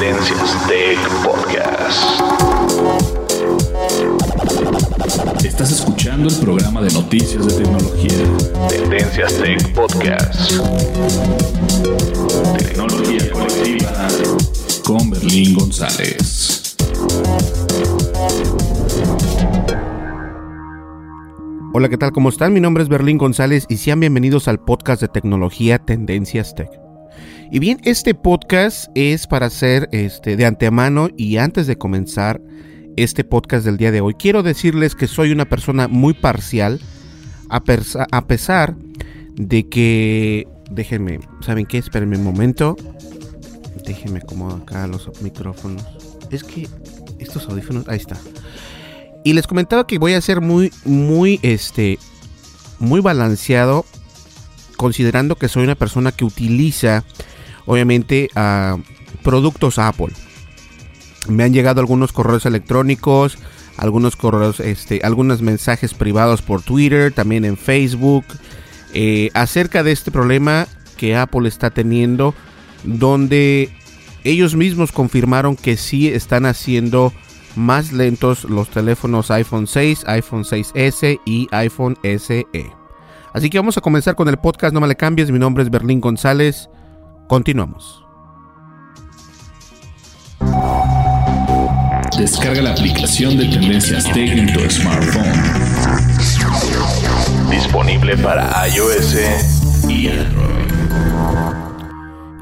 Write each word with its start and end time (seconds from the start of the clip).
Tendencias 0.00 0.66
Tech 0.66 0.98
Podcast. 1.22 2.02
Estás 5.44 5.72
escuchando 5.72 6.30
el 6.30 6.36
programa 6.36 6.80
de 6.80 6.90
noticias 6.94 7.46
de 7.46 7.62
tecnología. 7.62 8.24
Tendencias 8.70 9.34
Tech 9.34 9.74
Podcast. 9.74 10.52
Tecnología 12.56 13.30
colectiva 13.30 14.08
con 14.86 15.10
Berlín 15.10 15.52
González. 15.52 16.76
Hola, 21.74 21.90
¿qué 21.90 21.98
tal? 21.98 22.12
¿Cómo 22.12 22.30
están? 22.30 22.54
Mi 22.54 22.60
nombre 22.60 22.82
es 22.82 22.88
Berlín 22.88 23.18
González 23.18 23.66
y 23.68 23.76
sean 23.76 24.00
bienvenidos 24.00 24.48
al 24.48 24.60
podcast 24.60 25.02
de 25.02 25.08
tecnología 25.08 25.78
Tendencias 25.78 26.54
Tech. 26.54 26.89
Y 27.52 27.58
bien, 27.58 27.80
este 27.82 28.14
podcast 28.14 28.86
es 28.94 29.26
para 29.26 29.46
hacer 29.46 29.88
este, 29.90 30.36
de 30.36 30.46
antemano 30.46 31.08
y 31.16 31.38
antes 31.38 31.66
de 31.66 31.76
comenzar 31.76 32.40
este 32.96 33.24
podcast 33.24 33.64
del 33.64 33.76
día 33.76 33.90
de 33.90 34.00
hoy, 34.00 34.14
quiero 34.14 34.44
decirles 34.44 34.94
que 34.94 35.08
soy 35.08 35.32
una 35.32 35.48
persona 35.48 35.88
muy 35.88 36.14
parcial, 36.14 36.80
a, 37.48 37.60
a 38.12 38.26
pesar 38.28 38.76
de 39.34 39.68
que... 39.68 40.46
Déjenme, 40.70 41.18
¿saben 41.40 41.66
qué? 41.66 41.78
Espérenme 41.78 42.18
un 42.18 42.22
momento. 42.22 42.76
Déjenme 43.84 44.20
acomodar 44.20 44.62
acá 44.62 44.86
los 44.86 45.10
micrófonos. 45.20 45.84
Es 46.30 46.44
que 46.44 46.68
estos 47.18 47.48
audífonos... 47.48 47.88
Ahí 47.88 47.96
está. 47.96 48.16
Y 49.24 49.32
les 49.32 49.48
comentaba 49.48 49.88
que 49.88 49.98
voy 49.98 50.12
a 50.12 50.20
ser 50.20 50.40
muy, 50.40 50.72
muy, 50.84 51.40
este, 51.42 51.98
muy 52.78 53.00
balanceado, 53.00 53.84
considerando 54.76 55.34
que 55.34 55.48
soy 55.48 55.64
una 55.64 55.74
persona 55.74 56.12
que 56.12 56.24
utiliza, 56.24 57.04
obviamente, 57.70 58.30
a 58.34 58.78
productos 59.22 59.78
Apple. 59.78 60.12
Me 61.28 61.44
han 61.44 61.52
llegado 61.52 61.80
algunos 61.80 62.12
correos 62.12 62.44
electrónicos, 62.44 63.38
algunos 63.76 64.16
correos, 64.16 64.58
este, 64.58 65.02
algunos 65.04 65.40
mensajes 65.40 65.94
privados 65.94 66.42
por 66.42 66.62
Twitter, 66.62 67.12
también 67.12 67.44
en 67.44 67.56
Facebook, 67.56 68.24
eh, 68.92 69.30
acerca 69.34 69.84
de 69.84 69.92
este 69.92 70.10
problema 70.10 70.66
que 70.96 71.14
Apple 71.14 71.46
está 71.46 71.70
teniendo, 71.70 72.34
donde 72.82 73.70
ellos 74.24 74.56
mismos 74.56 74.90
confirmaron 74.90 75.54
que 75.54 75.76
sí 75.76 76.08
están 76.08 76.46
haciendo 76.46 77.12
más 77.54 77.92
lentos 77.92 78.42
los 78.42 78.68
teléfonos 78.68 79.30
iPhone 79.30 79.68
6, 79.68 80.06
iPhone 80.08 80.42
6S 80.42 81.20
y 81.24 81.46
iPhone 81.52 81.96
SE. 82.02 82.46
Así 83.32 83.48
que 83.48 83.58
vamos 83.58 83.78
a 83.78 83.80
comenzar 83.80 84.16
con 84.16 84.26
el 84.26 84.38
podcast, 84.38 84.74
no 84.74 84.80
me 84.80 84.88
le 84.88 84.96
cambies, 84.96 85.30
mi 85.30 85.38
nombre 85.38 85.62
es 85.62 85.70
Berlín 85.70 86.00
González, 86.00 86.68
continuamos. 87.30 88.04
Descarga 92.18 92.60
la 92.60 92.72
aplicación 92.72 93.38
de 93.38 93.44
Tendencias 93.46 94.02
Tech 94.12 94.36
en 94.36 94.52
tu 94.52 94.58
smartphone. 94.68 95.30
Disponible 97.48 98.16
para 98.16 98.66
iOS 98.66 99.14
y 99.88 100.08
Android. 100.08 100.72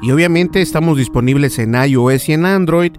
Y 0.01 0.09
obviamente 0.09 0.59
estamos 0.59 0.97
disponibles 0.97 1.59
en 1.59 1.75
iOS 1.75 2.27
y 2.29 2.33
en 2.33 2.47
Android. 2.47 2.93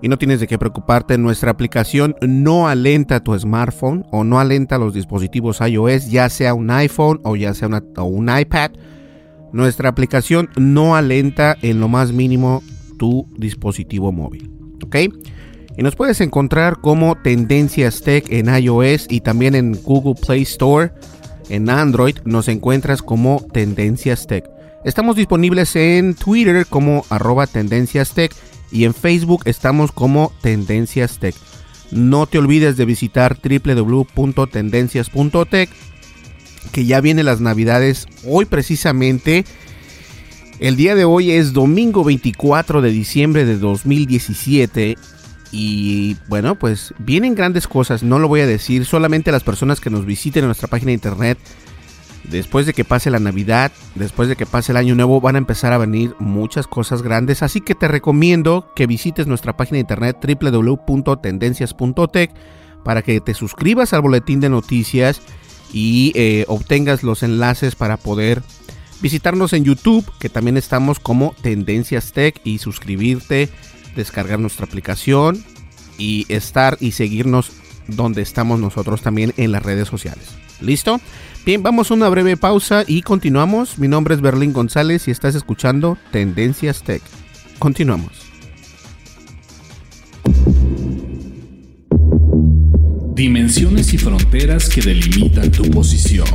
Y 0.00 0.08
no 0.08 0.16
tienes 0.16 0.40
de 0.40 0.46
qué 0.46 0.58
preocuparte, 0.58 1.18
nuestra 1.18 1.50
aplicación 1.50 2.16
no 2.22 2.68
alenta 2.68 3.22
tu 3.22 3.38
smartphone 3.38 4.06
o 4.12 4.24
no 4.24 4.40
alenta 4.40 4.78
los 4.78 4.94
dispositivos 4.94 5.60
iOS, 5.60 6.10
ya 6.10 6.30
sea 6.30 6.54
un 6.54 6.70
iPhone 6.70 7.20
o 7.22 7.36
ya 7.36 7.52
sea 7.52 7.68
una, 7.68 7.82
o 7.98 8.04
un 8.04 8.34
iPad. 8.34 8.70
Nuestra 9.54 9.88
aplicación 9.88 10.50
no 10.56 10.96
alenta 10.96 11.56
en 11.62 11.78
lo 11.78 11.86
más 11.86 12.10
mínimo 12.10 12.64
tu 12.98 13.28
dispositivo 13.38 14.10
móvil. 14.10 14.50
¿Ok? 14.84 14.96
Y 15.76 15.82
nos 15.84 15.94
puedes 15.94 16.20
encontrar 16.20 16.80
como 16.80 17.14
Tendencias 17.22 18.02
Tech 18.02 18.26
en 18.30 18.52
iOS 18.52 19.06
y 19.08 19.20
también 19.20 19.54
en 19.54 19.80
Google 19.84 20.20
Play 20.20 20.42
Store. 20.42 20.90
En 21.48 21.70
Android 21.70 22.16
nos 22.24 22.48
encuentras 22.48 23.00
como 23.00 23.46
Tendencias 23.52 24.26
Tech. 24.26 24.44
Estamos 24.84 25.14
disponibles 25.14 25.76
en 25.76 26.16
Twitter 26.16 26.66
como 26.66 27.04
arroba 27.08 27.46
Tendencias 27.46 28.12
Tech 28.12 28.34
y 28.72 28.86
en 28.86 28.92
Facebook 28.92 29.42
estamos 29.44 29.92
como 29.92 30.32
Tendencias 30.42 31.20
Tech. 31.20 31.36
No 31.92 32.26
te 32.26 32.38
olvides 32.38 32.76
de 32.76 32.86
visitar 32.86 33.38
www.tendencias.tech 33.40 35.70
que 36.72 36.84
ya 36.84 37.00
vienen 37.00 37.26
las 37.26 37.40
navidades 37.40 38.06
hoy 38.26 38.44
precisamente. 38.44 39.44
El 40.60 40.76
día 40.76 40.94
de 40.94 41.04
hoy 41.04 41.32
es 41.32 41.52
domingo 41.52 42.04
24 42.04 42.80
de 42.80 42.90
diciembre 42.90 43.44
de 43.44 43.58
2017 43.58 44.96
y 45.50 46.16
bueno, 46.26 46.56
pues 46.56 46.94
vienen 46.98 47.34
grandes 47.36 47.68
cosas, 47.68 48.02
no 48.02 48.18
lo 48.18 48.26
voy 48.26 48.40
a 48.40 48.46
decir, 48.46 48.84
solamente 48.84 49.30
las 49.30 49.44
personas 49.44 49.80
que 49.80 49.88
nos 49.88 50.04
visiten 50.04 50.42
en 50.42 50.48
nuestra 50.48 50.66
página 50.66 50.88
de 50.88 50.94
internet, 50.94 51.38
después 52.24 52.66
de 52.66 52.72
que 52.72 52.84
pase 52.84 53.08
la 53.08 53.20
Navidad, 53.20 53.70
después 53.94 54.28
de 54.28 54.34
que 54.34 54.46
pase 54.46 54.72
el 54.72 54.78
Año 54.78 54.96
Nuevo, 54.96 55.20
van 55.20 55.36
a 55.36 55.38
empezar 55.38 55.72
a 55.72 55.78
venir 55.78 56.16
muchas 56.18 56.66
cosas 56.66 57.02
grandes, 57.02 57.44
así 57.44 57.60
que 57.60 57.76
te 57.76 57.86
recomiendo 57.86 58.72
que 58.74 58.88
visites 58.88 59.28
nuestra 59.28 59.56
página 59.56 59.76
de 59.76 59.82
internet 59.82 60.16
www.tendencias.tech 60.20 62.32
para 62.84 63.02
que 63.02 63.20
te 63.20 63.34
suscribas 63.34 63.92
al 63.92 64.02
boletín 64.02 64.40
de 64.40 64.48
noticias 64.48 65.20
y 65.74 66.12
eh, 66.14 66.44
obtengas 66.46 67.02
los 67.02 67.24
enlaces 67.24 67.74
para 67.74 67.96
poder 67.96 68.42
visitarnos 69.02 69.52
en 69.52 69.64
YouTube, 69.64 70.08
que 70.20 70.28
también 70.28 70.56
estamos 70.56 71.00
como 71.00 71.34
Tendencias 71.42 72.12
Tech 72.12 72.40
y 72.44 72.58
suscribirte 72.58 73.50
descargar 73.96 74.38
nuestra 74.38 74.66
aplicación 74.66 75.44
y 75.98 76.26
estar 76.28 76.78
y 76.80 76.92
seguirnos 76.92 77.50
donde 77.88 78.22
estamos 78.22 78.60
nosotros 78.60 79.02
también 79.02 79.34
en 79.36 79.50
las 79.50 79.64
redes 79.64 79.88
sociales. 79.88 80.28
¿Listo? 80.60 81.00
Bien, 81.44 81.62
vamos 81.62 81.90
a 81.90 81.94
una 81.94 82.08
breve 82.08 82.36
pausa 82.36 82.84
y 82.86 83.02
continuamos. 83.02 83.76
Mi 83.78 83.88
nombre 83.88 84.14
es 84.14 84.20
Berlín 84.20 84.52
González 84.52 85.08
y 85.08 85.10
estás 85.10 85.34
escuchando 85.34 85.98
Tendencias 86.12 86.82
Tech. 86.82 87.02
Continuamos. 87.58 88.23
Dimensiones 93.14 93.94
y 93.94 93.98
fronteras 93.98 94.68
que 94.68 94.80
delimitan 94.80 95.48
tu 95.52 95.62
posición. 95.70 96.26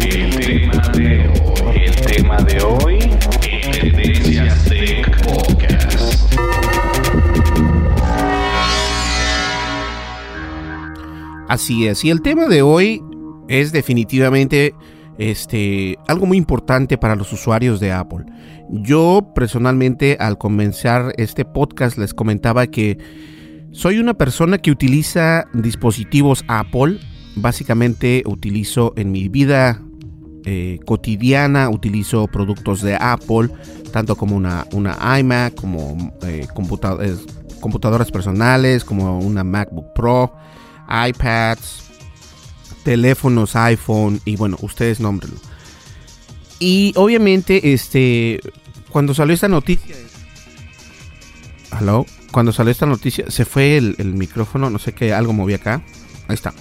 El 0.00 0.30
tema 0.38 0.88
de 0.90 1.28
hoy, 1.28 1.82
el 1.84 1.96
tema 1.96 2.36
de 2.36 2.62
hoy, 2.62 2.98
Tendencias 3.72 4.64
Tech 4.66 5.24
Podcast. 5.24 6.34
Así 11.48 11.88
es, 11.88 12.04
y 12.04 12.10
el 12.10 12.22
tema 12.22 12.46
de 12.46 12.62
hoy 12.62 13.02
es 13.48 13.72
definitivamente 13.72 14.76
este, 15.18 15.98
algo 16.06 16.26
muy 16.26 16.38
importante 16.38 16.96
para 16.96 17.16
los 17.16 17.32
usuarios 17.32 17.80
de 17.80 17.90
Apple. 17.90 18.24
Yo 18.70 19.32
personalmente 19.34 20.16
al 20.20 20.38
comenzar 20.38 21.12
este 21.18 21.44
podcast 21.44 21.98
les 21.98 22.14
comentaba 22.14 22.66
que 22.66 22.98
soy 23.72 23.98
una 23.98 24.14
persona 24.14 24.58
que 24.58 24.70
utiliza 24.70 25.46
dispositivos 25.52 26.44
Apple. 26.48 26.98
Básicamente 27.36 28.22
utilizo 28.26 28.92
en 28.96 29.10
mi 29.12 29.28
vida 29.28 29.80
eh, 30.44 30.78
cotidiana, 30.84 31.70
utilizo 31.70 32.26
productos 32.26 32.82
de 32.82 32.96
Apple, 33.00 33.48
tanto 33.92 34.16
como 34.16 34.36
una, 34.36 34.66
una 34.72 34.98
iMac, 35.18 35.54
como 35.54 36.12
eh, 36.22 36.46
computadoras 37.60 38.10
personales, 38.10 38.84
como 38.84 39.18
una 39.20 39.44
MacBook 39.44 39.92
Pro 39.94 40.32
iPads, 40.88 41.90
teléfonos 42.84 43.56
iPhone 43.56 44.20
y 44.24 44.36
bueno, 44.36 44.56
ustedes 44.60 45.00
nómbrenlo. 45.00 45.38
Y 46.58 46.92
obviamente, 46.96 47.72
este, 47.72 48.40
cuando 48.90 49.14
salió 49.14 49.34
esta 49.34 49.48
noticia, 49.48 49.96
hello, 51.80 52.06
cuando 52.30 52.52
salió 52.52 52.70
esta 52.70 52.86
noticia, 52.86 53.30
se 53.30 53.44
fue 53.44 53.76
el, 53.76 54.14
micrófono, 54.14 54.70
no 54.70 54.78
sé 54.78 54.92
qué, 54.92 55.12
algo 55.12 55.32
moví 55.32 55.54
acá. 55.54 55.82
Ahí 56.28 56.34
está. 56.34 56.52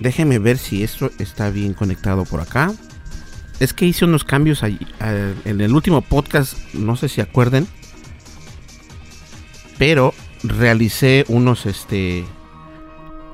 Déjenme 0.00 0.38
ver 0.38 0.58
si 0.58 0.82
esto 0.82 1.10
está 1.18 1.50
bien 1.50 1.74
conectado 1.74 2.24
por 2.24 2.40
acá. 2.40 2.72
Es 3.60 3.72
que 3.72 3.86
hice 3.86 4.04
unos 4.04 4.24
cambios 4.24 4.62
allí, 4.62 4.78
en 5.46 5.60
el 5.60 5.74
último 5.74 6.02
podcast, 6.02 6.58
no 6.74 6.94
sé 6.96 7.08
si 7.08 7.22
acuerden, 7.22 7.66
pero 9.78 10.12
realicé 10.42 11.24
unos, 11.28 11.64
este, 11.64 12.26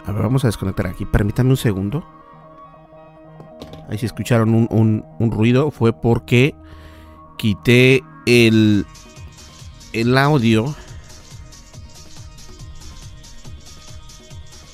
a 0.07 0.13
ver, 0.13 0.23
vamos 0.23 0.45
a 0.45 0.49
desconectar 0.49 0.87
aquí. 0.87 1.05
Permítame 1.05 1.51
un 1.51 1.57
segundo. 1.57 2.22
Ahí 3.93 3.99
si 3.99 4.07
escucharon 4.07 4.55
un, 4.71 5.31
ruido 5.31 5.71
fue 5.71 5.93
porque 5.93 6.55
quité 7.37 8.03
el, 8.25 8.87
el 9.93 10.17
audio 10.17 10.75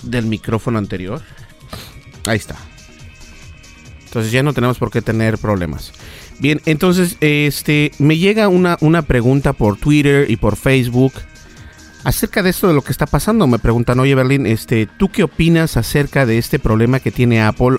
del 0.04 0.26
micrófono 0.26 0.78
anterior. 0.78 1.20
Ahí 2.26 2.36
está. 2.36 2.54
Entonces 4.04 4.30
ya 4.30 4.44
no 4.44 4.52
tenemos 4.52 4.78
por 4.78 4.92
qué 4.92 5.02
tener 5.02 5.36
problemas. 5.38 5.92
Bien, 6.38 6.60
entonces 6.64 7.16
este 7.18 7.90
me 7.98 8.18
llega 8.18 8.46
una, 8.46 8.76
una 8.80 9.02
pregunta 9.02 9.52
por 9.52 9.78
Twitter 9.78 10.30
y 10.30 10.36
por 10.36 10.54
Facebook 10.54 11.14
Acerca 12.04 12.44
de 12.44 12.50
esto 12.50 12.68
de 12.68 12.74
lo 12.74 12.82
que 12.82 12.92
está 12.92 13.06
pasando, 13.06 13.48
me 13.48 13.58
preguntan, 13.58 13.98
oye 13.98 14.14
Berlín, 14.14 14.46
este, 14.46 14.86
¿tú 14.86 15.08
qué 15.08 15.24
opinas 15.24 15.76
acerca 15.76 16.24
de 16.24 16.38
este 16.38 16.60
problema 16.60 17.00
que 17.00 17.10
tiene 17.10 17.42
Apple 17.42 17.78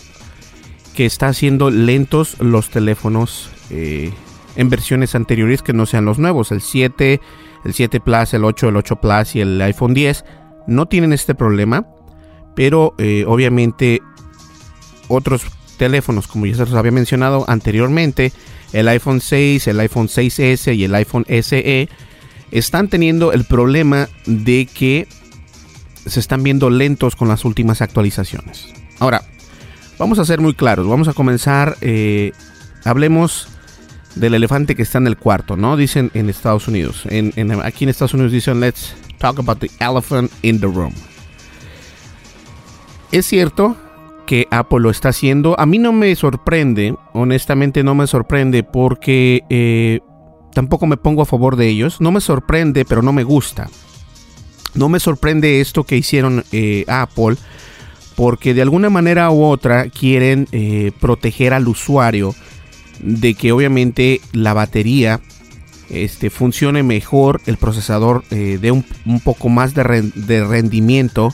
que 0.99 1.05
está 1.05 1.29
haciendo 1.29 1.71
lentos 1.71 2.35
los 2.41 2.69
teléfonos 2.69 3.49
eh, 3.69 4.11
en 4.57 4.69
versiones 4.69 5.15
anteriores 5.15 5.61
que 5.61 5.71
no 5.71 5.85
sean 5.85 6.03
los 6.03 6.19
nuevos? 6.19 6.51
El 6.51 6.59
7, 6.59 7.21
el 7.63 7.73
7 7.73 8.01
Plus, 8.01 8.33
el 8.33 8.43
8, 8.43 8.67
el 8.67 8.75
8 8.75 8.97
Plus 8.97 9.35
y 9.37 9.39
el 9.39 9.61
iPhone 9.61 9.93
10 9.93 10.25
no 10.67 10.87
tienen 10.87 11.13
este 11.13 11.35
problema, 11.35 11.87
pero 12.53 12.95
eh, 12.97 13.23
obviamente 13.25 14.01
otros 15.07 15.43
teléfonos, 15.77 16.27
como 16.27 16.47
ya 16.47 16.55
se 16.55 16.65
los 16.65 16.73
había 16.73 16.91
mencionado 16.91 17.45
anteriormente, 17.47 18.33
el 18.73 18.89
iPhone 18.89 19.21
6, 19.21 19.69
el 19.69 19.79
iPhone 19.79 20.09
6S 20.09 20.75
y 20.75 20.83
el 20.83 20.93
iPhone 20.95 21.25
SE, 21.29 21.87
están 22.51 22.89
teniendo 22.89 23.31
el 23.31 23.45
problema 23.45 24.09
de 24.25 24.65
que 24.65 25.07
se 26.05 26.19
están 26.19 26.43
viendo 26.43 26.69
lentos 26.69 27.15
con 27.15 27.29
las 27.29 27.45
últimas 27.45 27.81
actualizaciones. 27.81 28.73
Ahora, 28.99 29.23
vamos 29.99 30.17
a 30.17 30.25
ser 30.25 30.41
muy 30.41 30.55
claros, 30.55 30.87
vamos 30.87 31.07
a 31.07 31.13
comenzar, 31.13 31.75
eh, 31.81 32.31
hablemos 32.83 33.47
del 34.15 34.33
elefante 34.33 34.75
que 34.75 34.81
está 34.81 34.97
en 34.97 35.05
el 35.05 35.17
cuarto, 35.17 35.55
¿no? 35.55 35.77
Dicen 35.77 36.09
en 36.15 36.29
Estados 36.29 36.67
Unidos. 36.67 37.03
Aquí 37.63 37.83
en 37.83 37.89
Estados 37.89 38.15
Unidos 38.15 38.31
dicen, 38.31 38.59
let's 38.59 38.95
talk 39.19 39.37
about 39.37 39.59
the 39.59 39.69
elephant 39.79 40.31
in 40.41 40.59
the 40.59 40.67
room. 40.67 40.93
Es 43.11 43.27
cierto 43.27 43.77
que 44.25 44.47
Apple 44.51 44.79
lo 44.79 44.89
está 44.89 45.09
haciendo. 45.09 45.59
A 45.59 45.65
mí 45.65 45.77
no 45.77 45.91
me 45.91 46.15
sorprende, 46.15 46.95
honestamente 47.13 47.83
no 47.83 47.95
me 47.95 48.07
sorprende 48.07 48.63
porque 48.63 49.43
eh, 49.49 49.99
tampoco 50.53 50.87
me 50.87 50.97
pongo 50.97 51.21
a 51.21 51.25
favor 51.25 51.55
de 51.55 51.67
ellos. 51.67 51.99
No 51.99 52.11
me 52.11 52.21
sorprende, 52.21 52.85
pero 52.85 53.01
no 53.01 53.11
me 53.11 53.23
gusta. 53.23 53.69
No 54.75 54.87
me 54.87 54.99
sorprende 54.99 55.61
esto 55.61 55.83
que 55.83 55.97
hicieron 55.97 56.43
eh, 56.51 56.85
Apple, 56.87 57.37
porque 58.19 58.53
de 58.53 58.61
alguna 58.61 58.89
manera 58.89 59.31
u 59.31 59.45
otra 59.45 59.87
quieren 59.89 60.45
eh, 60.51 60.91
proteger 60.99 61.53
al 61.53 61.69
usuario 61.69 62.35
de 62.99 63.33
que 63.33 63.53
obviamente 63.53 64.19
la 64.33 64.53
batería 64.53 65.21
este, 65.89 66.29
funcione 66.29 66.83
mejor, 66.83 67.39
el 67.45 67.55
procesador 67.55 68.25
eh, 68.29 68.59
dé 68.61 68.71
un, 68.71 68.83
poco 69.23 69.47
más 69.47 69.73
de, 69.73 70.43
rendimiento 70.43 71.33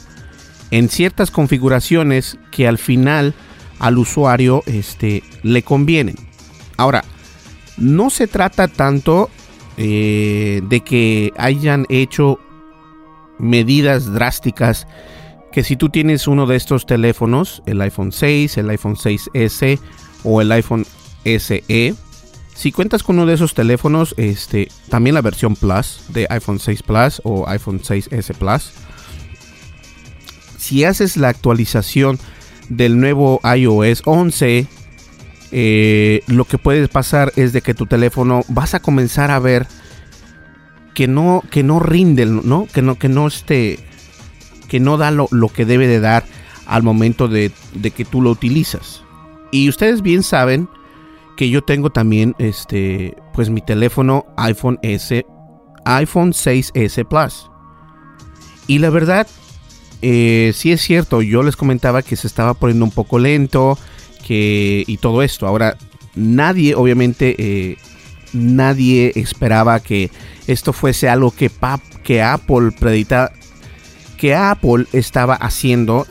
en 0.70 0.88
ciertas 0.90 1.32
configuraciones 1.32 2.38
que 2.52 2.68
al 2.68 2.78
final 2.78 3.34
al 3.80 3.98
usuario 3.98 4.62
este, 4.68 5.24
le 5.42 5.64
convienen. 5.64 6.18
Ahora, 6.78 7.04
no 7.78 8.12
se 8.12 8.28
trata 8.28 8.68
tanto 8.68 9.32
eh, 9.78 10.62
de 10.70 10.82
que 10.82 11.34
hayan 11.36 11.88
hecho 11.90 12.40
medidas 13.40 14.14
drásticas 14.14 14.86
que 15.56 15.64
si 15.64 15.78
tú 15.78 15.88
tienes 15.88 16.28
uno 16.28 16.48
de 16.48 16.58
estos 16.58 16.86
teléfonos, 16.86 17.64
el 17.66 17.80
iPhone 17.80 18.12
6, 18.12 18.58
el 18.58 18.70
iPhone 18.72 18.98
6S 18.98 19.80
o 20.26 20.42
el 20.42 20.52
iPhone 20.52 20.86
SE, 21.24 21.96
si 22.54 22.72
cuentas 22.74 23.04
con 23.04 23.16
uno 23.16 23.26
de 23.26 23.36
esos 23.36 23.54
teléfonos, 23.54 24.14
este, 24.18 24.68
también 24.90 25.14
la 25.14 25.22
versión 25.22 25.56
Plus 25.56 26.02
de 26.10 26.28
iPhone 26.30 26.60
6 26.60 26.84
Plus 26.84 27.22
o 27.24 27.48
iPhone 27.48 27.80
6S 27.80 28.36
Plus, 28.36 28.74
si 30.58 30.84
haces 30.84 31.16
la 31.16 31.30
actualización 31.30 32.20
del 32.68 33.00
nuevo 33.00 33.40
iOS 33.56 34.02
11 34.04 34.68
eh, 35.54 36.22
lo 36.28 36.44
que 36.44 36.58
puede 36.58 36.90
pasar 36.90 37.32
es 37.38 37.54
de 37.54 37.62
que 37.62 37.74
tu 37.74 37.86
teléfono 37.86 38.42
vas 38.50 38.74
a 38.74 38.82
comenzar 38.82 39.32
a 39.32 39.40
ver 39.40 39.68
que 40.94 41.08
no, 41.08 41.44
que 41.50 41.64
no 41.64 41.80
rinde, 41.80 42.26
¿no? 42.26 42.68
Que 42.74 42.82
no, 42.82 43.00
que 43.00 43.08
no 43.08 43.28
esté, 43.28 43.80
que 44.68 44.80
no 44.80 44.98
da 44.98 45.12
lo, 45.12 45.28
que 45.54 45.66
debe 45.66 45.88
de 45.88 46.00
dar 46.00 46.26
al 46.66 46.84
momento 46.84 47.28
de, 47.28 47.52
que 47.96 48.06
tú 48.06 48.22
lo 48.22 48.32
utilizas. 48.32 49.04
Y 49.52 49.70
ustedes 49.70 50.02
bien 50.02 50.24
saben 50.24 50.68
que 51.38 51.50
yo 51.50 51.62
tengo 51.64 51.90
también 51.90 52.36
este, 52.40 53.16
pues 53.34 53.50
mi 53.50 53.62
teléfono 53.62 54.26
iPhone 54.38 54.80
S, 54.82 55.26
iPhone 55.86 56.32
6S 56.32 57.08
Plus. 57.08 57.50
Y 58.68 58.80
la 58.80 58.90
verdad, 58.90 59.28
eh, 60.02 60.52
sí 60.56 60.72
es 60.72 60.82
cierto, 60.82 61.22
yo 61.22 61.44
les 61.44 61.56
comentaba 61.56 62.02
que 62.02 62.16
se 62.16 62.28
estaba 62.28 62.54
poniendo 62.54 62.86
un 62.86 62.92
poco 62.92 63.20
lento 63.20 63.78
y 64.28 64.98
todo 64.98 65.22
esto. 65.22 65.48
Ahora, 65.48 65.78
nadie, 66.16 66.76
obviamente, 66.76 67.36
eh, 67.38 67.78
nadie 68.34 69.12
esperaba 69.16 69.80
que 69.80 70.10
esto 70.48 70.74
fuese 70.74 71.10
algo 71.10 71.32
que, 71.32 71.52
que 72.04 72.22
Apple 72.22 72.72
predita, 72.72 73.32
que 74.16 74.36
Apple 74.36 74.86
estaba 74.94 75.36
haciendo 75.36 76.08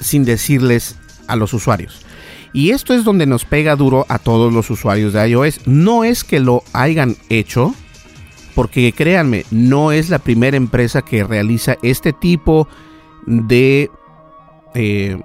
sin 0.00 0.24
decirles 0.24 0.96
a 1.26 1.36
los 1.36 1.54
usuarios. 1.54 2.04
Y 2.52 2.70
esto 2.70 2.94
es 2.94 3.02
donde 3.02 3.26
nos 3.26 3.44
pega 3.44 3.74
duro 3.74 4.06
a 4.08 4.18
todos 4.18 4.52
los 4.52 4.70
usuarios 4.70 5.12
de 5.12 5.28
iOS. 5.28 5.66
No 5.66 6.04
es 6.04 6.22
que 6.22 6.38
lo 6.38 6.62
hayan 6.72 7.16
hecho, 7.28 7.74
porque 8.54 8.92
créanme, 8.92 9.44
no 9.50 9.90
es 9.90 10.08
la 10.08 10.20
primera 10.20 10.56
empresa 10.56 11.02
que 11.02 11.24
realiza 11.24 11.76
este 11.82 12.12
tipo 12.12 12.68
de, 13.26 13.90
eh, 14.74 15.20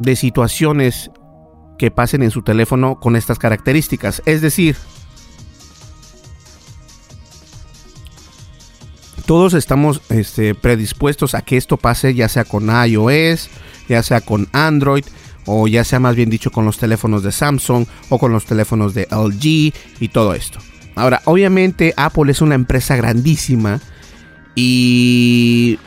de 0.00 0.16
situaciones 0.16 1.12
que 1.78 1.92
pasen 1.92 2.24
en 2.24 2.32
su 2.32 2.42
teléfono 2.42 2.98
con 2.98 3.14
estas 3.14 3.38
características. 3.38 4.20
Es 4.26 4.40
decir, 4.40 4.76
todos 9.26 9.54
estamos 9.54 10.00
este, 10.08 10.54
predispuestos 10.54 11.34
a 11.34 11.42
que 11.42 11.56
esto 11.56 11.76
pase, 11.76 12.14
ya 12.14 12.28
sea 12.28 12.44
con 12.44 12.68
iOS, 12.70 13.50
ya 13.88 14.02
sea 14.02 14.20
con 14.20 14.48
Android, 14.52 15.04
o 15.46 15.66
ya 15.68 15.84
sea 15.84 16.00
más 16.00 16.16
bien 16.16 16.30
dicho 16.30 16.50
con 16.50 16.64
los 16.64 16.78
teléfonos 16.78 17.22
de 17.22 17.32
Samsung 17.32 17.86
o 18.08 18.18
con 18.18 18.32
los 18.32 18.46
teléfonos 18.46 18.94
de 18.94 19.08
LG 19.10 19.74
y 20.00 20.08
todo 20.12 20.34
esto. 20.34 20.58
Ahora, 20.94 21.22
obviamente 21.24 21.92
Apple 21.96 22.30
es 22.30 22.40
una 22.40 22.54
empresa 22.54 22.96
grandísima 22.96 23.80
y 24.54 25.78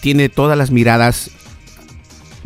tiene 0.00 0.28
todas 0.28 0.56
las 0.56 0.70
miradas 0.70 1.30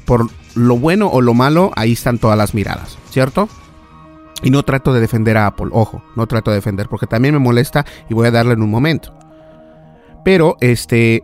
por 0.04 0.30
lo 0.54 0.78
bueno 0.78 1.08
o 1.08 1.20
lo 1.20 1.34
malo, 1.34 1.72
ahí 1.76 1.92
están 1.92 2.18
todas 2.18 2.38
las 2.38 2.54
miradas, 2.54 2.98
¿cierto? 3.10 3.48
Y 4.42 4.50
no 4.50 4.62
trato 4.62 4.92
de 4.92 5.00
defender 5.00 5.36
a 5.36 5.46
Apple, 5.46 5.68
ojo, 5.70 6.02
no 6.16 6.26
trato 6.26 6.50
de 6.50 6.56
defender 6.56 6.88
porque 6.88 7.06
también 7.06 7.34
me 7.34 7.40
molesta 7.40 7.84
y 8.08 8.14
voy 8.14 8.28
a 8.28 8.30
darle 8.30 8.54
en 8.54 8.62
un 8.62 8.70
momento. 8.70 9.25
Pero 10.26 10.56
este 10.60 11.22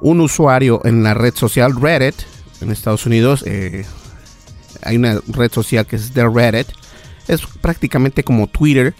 un 0.00 0.20
usuario 0.20 0.80
en 0.84 1.02
la 1.02 1.14
red 1.14 1.34
social 1.34 1.74
Reddit 1.74 2.14
en 2.60 2.70
Estados 2.70 3.04
Unidos 3.04 3.42
eh, 3.44 3.84
hay 4.84 4.96
una 4.96 5.18
red 5.26 5.50
social 5.50 5.84
que 5.84 5.96
es 5.96 6.14
de 6.14 6.28
Reddit. 6.28 6.68
Es 7.26 7.42
prácticamente 7.60 8.22
como 8.22 8.46
Twitter. 8.46 8.94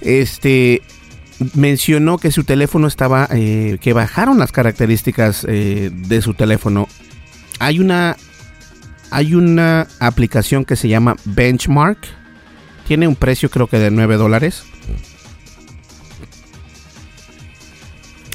Este 0.00 0.80
mencionó 1.52 2.16
que 2.16 2.32
su 2.32 2.44
teléfono 2.44 2.86
estaba. 2.86 3.28
Eh, 3.30 3.76
que 3.82 3.92
bajaron 3.92 4.38
las 4.38 4.52
características 4.52 5.44
eh, 5.46 5.90
de 5.92 6.22
su 6.22 6.32
teléfono. 6.32 6.88
Hay 7.58 7.78
una. 7.78 8.16
Hay 9.10 9.34
una 9.34 9.86
aplicación 10.00 10.64
que 10.64 10.76
se 10.76 10.88
llama 10.88 11.16
Benchmark. 11.26 11.98
Tiene 12.86 13.06
un 13.06 13.16
precio 13.16 13.50
creo 13.50 13.66
que 13.66 13.78
de 13.78 13.90
9 13.90 14.16
dólares. 14.16 14.64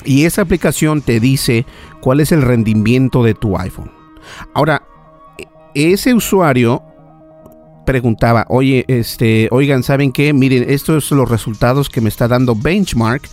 Y 0.05 0.25
esa 0.25 0.41
aplicación 0.41 1.01
te 1.01 1.19
dice 1.19 1.65
cuál 2.01 2.19
es 2.19 2.31
el 2.31 2.41
rendimiento 2.41 3.23
de 3.23 3.33
tu 3.33 3.57
iPhone. 3.57 3.91
Ahora, 4.53 4.83
ese 5.73 6.13
usuario 6.13 6.83
preguntaba, 7.85 8.45
oye, 8.49 8.85
este, 8.87 9.47
oigan, 9.51 9.83
¿saben 9.83 10.11
qué? 10.11 10.33
Miren, 10.33 10.65
estos 10.69 11.05
son 11.05 11.17
los 11.17 11.29
resultados 11.29 11.89
que 11.89 12.01
me 12.01 12.09
está 12.09 12.27
dando 12.27 12.55
Benchmark 12.55 13.27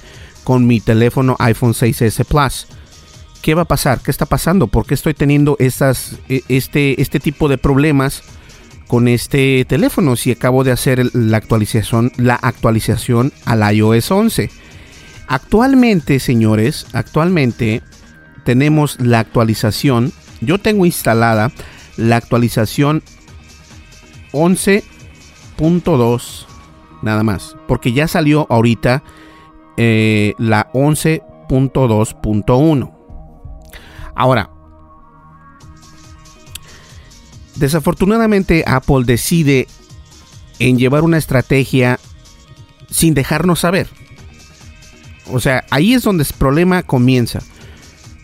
con 0.45 0.67
mi 0.67 0.81
teléfono 0.81 1.37
iPhone 1.39 1.73
6S 1.73 2.25
Plus. 2.25 2.67
¿Qué 3.43 3.55
va 3.55 3.63
a 3.63 3.67
pasar? 3.67 4.01
¿Qué 4.01 4.11
está 4.11 4.27
pasando? 4.27 4.67
¿Por 4.67 4.87
qué 4.87 4.95
estoy 4.95 5.15
teniendo 5.15 5.57
estas, 5.59 6.19
e, 6.29 6.43
este, 6.49 7.01
este 7.01 7.21
tipo 7.21 7.49
de 7.49 7.59
problemas 7.59 8.23
con 8.87 9.09
este 9.09 9.65
teléfono 9.67 10.17
si 10.17 10.33
acabo 10.33 10.65
de 10.65 10.73
hacer 10.73 11.15
la 11.15 11.37
actualización, 11.37 12.13
la 12.17 12.35
actualización 12.35 13.33
al 13.47 13.75
iOS 13.75 14.11
11? 14.11 14.51
Actualmente, 15.31 16.19
señores, 16.19 16.87
actualmente 16.93 17.83
tenemos 18.45 18.99
la 18.99 19.21
actualización. 19.21 20.13
Yo 20.41 20.59
tengo 20.59 20.87
instalada 20.87 21.53
la 21.97 22.17
actualización 22.17 23.05
11.2 24.33 26.47
nada 27.03 27.23
más, 27.23 27.55
porque 27.69 27.93
ya 27.93 28.09
salió 28.09 28.49
ahorita 28.51 29.05
eh, 29.77 30.35
la 30.39 30.69
11.2.1. 30.73 32.93
Ahora, 34.17 34.51
desafortunadamente 37.55 38.65
Apple 38.67 39.05
decide 39.05 39.69
en 40.59 40.77
llevar 40.77 41.05
una 41.05 41.19
estrategia 41.19 42.01
sin 42.91 43.15
dejarnos 43.15 43.61
saber. 43.61 44.01
O 45.27 45.41
sea, 45.41 45.65
ahí 45.71 45.95
es 45.95 46.03
donde 46.03 46.25
el 46.25 46.35
problema 46.37 46.83
comienza. 46.83 47.41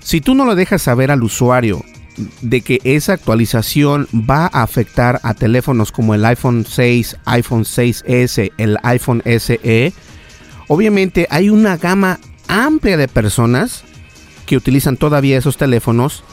Si 0.00 0.20
tú 0.20 0.34
no 0.34 0.44
lo 0.44 0.54
dejas 0.54 0.82
saber 0.82 1.10
al 1.10 1.22
usuario 1.22 1.84
de 2.40 2.60
que 2.62 2.80
esa 2.84 3.12
actualización 3.12 4.08
va 4.12 4.46
a 4.46 4.62
afectar 4.62 5.20
a 5.22 5.34
teléfonos 5.34 5.92
como 5.92 6.14
el 6.14 6.24
iPhone 6.24 6.64
6, 6.64 7.16
iPhone 7.24 7.64
6S, 7.64 8.52
el 8.56 8.78
iPhone 8.82 9.22
SE, 9.24 9.92
obviamente 10.68 11.26
hay 11.30 11.50
una 11.50 11.76
gama 11.76 12.18
amplia 12.48 12.96
de 12.96 13.08
personas 13.08 13.84
que 14.46 14.56
utilizan 14.56 14.96
todavía 14.96 15.36
esos 15.36 15.56
teléfonos 15.56 16.24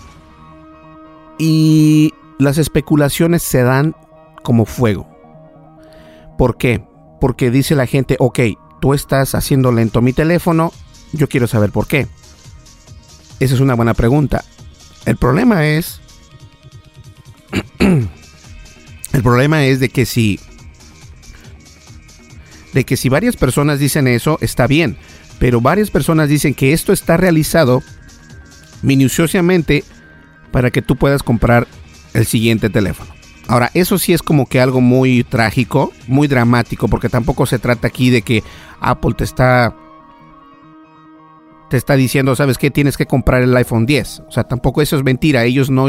y 1.37 2.13
las 2.39 2.57
especulaciones 2.57 3.41
se 3.41 3.63
dan 3.63 3.95
como 4.43 4.65
fuego. 4.65 5.07
¿Por 6.37 6.57
qué? 6.57 6.83
Porque 7.19 7.51
dice 7.51 7.75
la 7.75 7.87
gente, 7.87 8.17
ok, 8.19 8.39
tú 8.83 8.93
estás 8.93 9.33
haciendo 9.33 9.71
lento 9.71 10.01
mi 10.01 10.11
teléfono, 10.11 10.73
yo 11.13 11.29
quiero 11.29 11.47
saber 11.47 11.71
por 11.71 11.87
qué. 11.87 12.05
Esa 13.39 13.55
es 13.55 13.61
una 13.61 13.75
buena 13.75 13.93
pregunta. 13.93 14.43
El 15.05 15.15
problema 15.15 15.65
es. 15.65 16.01
el 17.79 19.23
problema 19.23 19.63
es 19.63 19.79
de 19.79 19.87
que 19.87 20.05
si. 20.05 20.37
De 22.73 22.83
que 22.83 22.97
si 22.97 23.07
varias 23.07 23.37
personas 23.37 23.79
dicen 23.79 24.05
eso, 24.05 24.37
está 24.41 24.67
bien. 24.67 24.97
Pero 25.39 25.61
varias 25.61 25.89
personas 25.89 26.27
dicen 26.27 26.53
que 26.53 26.73
esto 26.73 26.91
está 26.91 27.15
realizado 27.15 27.81
minuciosamente 28.81 29.85
para 30.51 30.71
que 30.71 30.81
tú 30.81 30.97
puedas 30.97 31.23
comprar 31.23 31.69
el 32.13 32.25
siguiente 32.25 32.69
teléfono. 32.69 33.13
Ahora, 33.47 33.71
eso 33.73 33.97
sí 33.97 34.13
es 34.13 34.23
como 34.23 34.45
que 34.47 34.61
algo 34.61 34.81
muy 34.81 35.23
trágico, 35.23 35.91
muy 36.07 36.27
dramático, 36.27 36.87
porque 36.87 37.09
tampoco 37.09 37.45
se 37.45 37.59
trata 37.59 37.87
aquí 37.87 38.09
de 38.09 38.21
que 38.21 38.43
Apple 38.79 39.13
te 39.17 39.23
está 39.23 39.75
te 41.69 41.77
está 41.77 41.95
diciendo, 41.95 42.35
¿sabes 42.35 42.59
qué? 42.59 42.69
Tienes 42.69 42.97
que 42.97 43.07
comprar 43.07 43.41
el 43.41 43.57
iPhone 43.57 43.87
10. 43.87 44.23
O 44.27 44.31
sea, 44.31 44.43
tampoco 44.43 44.83
eso 44.83 44.95
es 44.95 45.03
mentira. 45.03 45.43
Ellos 45.43 45.71
no, 45.71 45.87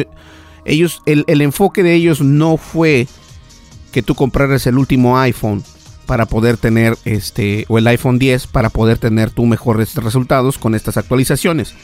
ellos, 0.65 1.03
el, 1.05 1.41
enfoque 1.43 1.83
de 1.83 1.93
ellos 1.93 2.23
no 2.23 2.57
fue 2.57 3.07
que 3.93 4.03
tú 4.03 4.15
compraras 4.15 4.67
el 4.67 4.79
último 4.79 5.19
iPhone 5.19 5.63
para 6.07 6.25
poder 6.25 6.57
tener 6.57 6.97
este, 7.05 7.67
o 7.69 7.77
el 7.77 7.87
iPhone 7.87 8.19
10 8.19 8.47
para 8.47 8.71
poder 8.71 8.97
tener 8.97 9.31
tus 9.31 9.47
mejores 9.47 9.95
resultados 9.97 10.57
con 10.57 10.75
estas 10.75 10.97
actualizaciones. 10.97 11.75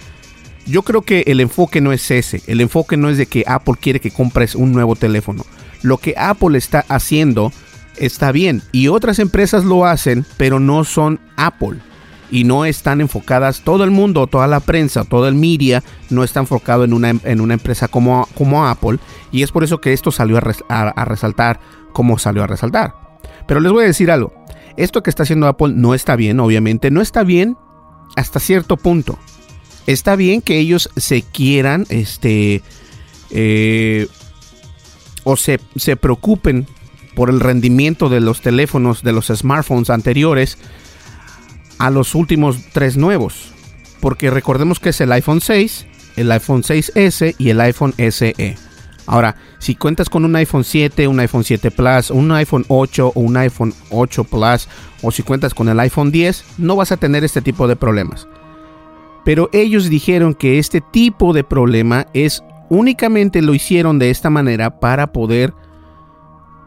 Yo 0.67 0.83
creo 0.83 1.03
que 1.03 1.25
el 1.27 1.41
enfoque 1.41 1.83
no 1.83 1.93
es 1.93 2.11
ese. 2.11 2.43
El 2.47 2.63
enfoque 2.63 2.97
no 2.97 3.11
es 3.11 3.19
de 3.19 3.27
que 3.27 3.45
Apple 3.47 3.75
quiere 3.79 4.01
que 4.01 4.11
compres 4.11 4.55
un 4.55 4.73
nuevo 4.73 4.97
teléfono. 4.97 5.45
Lo 5.83 5.99
que 5.99 6.15
Apple 6.17 6.59
está 6.59 6.85
haciendo 6.89 7.53
está 7.97 8.33
bien. 8.33 8.63
Y 8.73 8.89
otras 8.89 9.19
empresas 9.19 9.65
lo 9.65 9.85
hacen, 9.85 10.25
pero 10.37 10.61
no 10.61 10.85
son 10.85 11.21
Apple 11.37 11.79
y 12.31 12.45
no 12.45 12.65
están 12.65 13.01
enfocadas, 13.01 13.63
todo 13.63 13.85
el 13.85 13.91
mundo, 13.91 14.27
toda 14.27 14.47
la 14.47 14.61
prensa, 14.61 15.05
todo 15.05 15.29
el 15.29 15.35
media 15.35 15.83
no 16.11 16.25
está 16.25 16.41
enfocado 16.41 16.85
en 16.85 16.93
una, 16.93 17.11
en 17.25 17.41
una 17.41 17.55
empresa 17.55 17.89
como, 17.89 18.29
como 18.35 18.67
Apple 18.67 18.99
y 19.33 19.43
es 19.43 19.51
por 19.51 19.65
eso 19.65 19.81
que 19.81 19.93
esto 19.93 20.11
salió 20.11 20.39
a, 20.69 21.05
resaltar 21.05 21.61
como 21.93 22.19
salió 22.19 22.45
a 22.45 22.47
resaltar. 22.47 22.95
Pero 23.47 23.61
les 23.61 23.73
voy 23.73 23.85
a 23.85 23.89
decir 23.89 24.11
algo, 24.11 24.33
esto 24.77 25.03
que 25.03 25.11
está 25.11 25.25
haciendo 25.25 25.49
Apple 25.49 25.73
no 25.75 25.95
está 25.95 26.17
bien, 26.17 26.41
obviamente, 26.41 26.91
no 26.91 27.01
está 27.01 27.25
bien 27.25 27.57
hasta 28.17 28.41
cierto 28.41 28.77
punto. 28.77 29.19
Está 29.87 30.15
bien 30.15 30.41
que 30.41 30.59
ellos 30.59 30.91
se 30.97 31.23
quieran, 31.23 31.85
este, 31.89 32.63
eh, 33.31 34.07
o 35.25 35.37
se, 35.37 35.61
se 35.77 35.97
preocupen 35.97 36.67
por 37.15 37.31
el 37.31 37.41
rendimiento 37.41 38.09
de 38.09 38.21
los 38.21 38.41
teléfonos, 38.41 39.03
de 39.03 39.13
los 39.13 39.27
smartphones 39.27 39.91
anteriores, 39.91 40.59
a 41.79 41.91
los 41.91 42.15
últimos 42.15 42.59
tres 42.73 42.97
nuevos. 42.97 43.53
Porque 44.01 44.31
recordemos 44.31 44.81
que 44.81 44.91
es 44.91 45.01
el 45.01 45.13
iPhone 45.13 45.41
6, 45.41 45.87
el 46.17 46.33
iPhone 46.33 46.63
6S 46.63 47.35
y 47.39 47.51
el 47.51 47.61
iPhone 47.61 47.95
SE. 47.97 48.57
Ahora, 49.07 49.37
si 49.59 49.75
cuentas 49.75 50.09
con 50.09 50.25
un 50.25 50.37
iPhone 50.37 50.65
7, 50.65 51.09
un 51.09 51.21
iPhone 51.21 51.43
7 51.43 51.71
Plus, 51.71 52.11
un 52.11 52.31
iPhone 52.33 52.65
8 52.69 53.13
o 53.15 53.21
un 53.21 53.37
iPhone 53.37 53.75
8 53.91 54.25
Plus, 54.25 54.69
o 55.03 55.11
si 55.11 55.23
cuentas 55.23 55.53
con 55.53 55.69
el 55.69 55.81
iPhone 55.81 56.13
10, 56.13 56.45
no 56.59 56.77
vas 56.77 56.93
a 56.93 56.97
tener 56.97 57.25
este 57.25 57.43
tipo 57.43 57.67
de 57.67 57.77
problemas. 57.77 58.29
Pero 59.25 59.51
ellos 59.53 59.91
dijeron 59.91 60.35
que 60.35 60.59
este 60.59 60.81
tipo 60.81 61.33
de 61.33 61.45
problema 61.45 62.07
es 62.15 62.43
únicamente 62.71 63.43
lo 63.43 63.53
hicieron 63.53 63.99
de 63.99 64.09
esta 64.09 64.31
manera 64.31 64.81
para 64.81 65.13
poder 65.13 65.53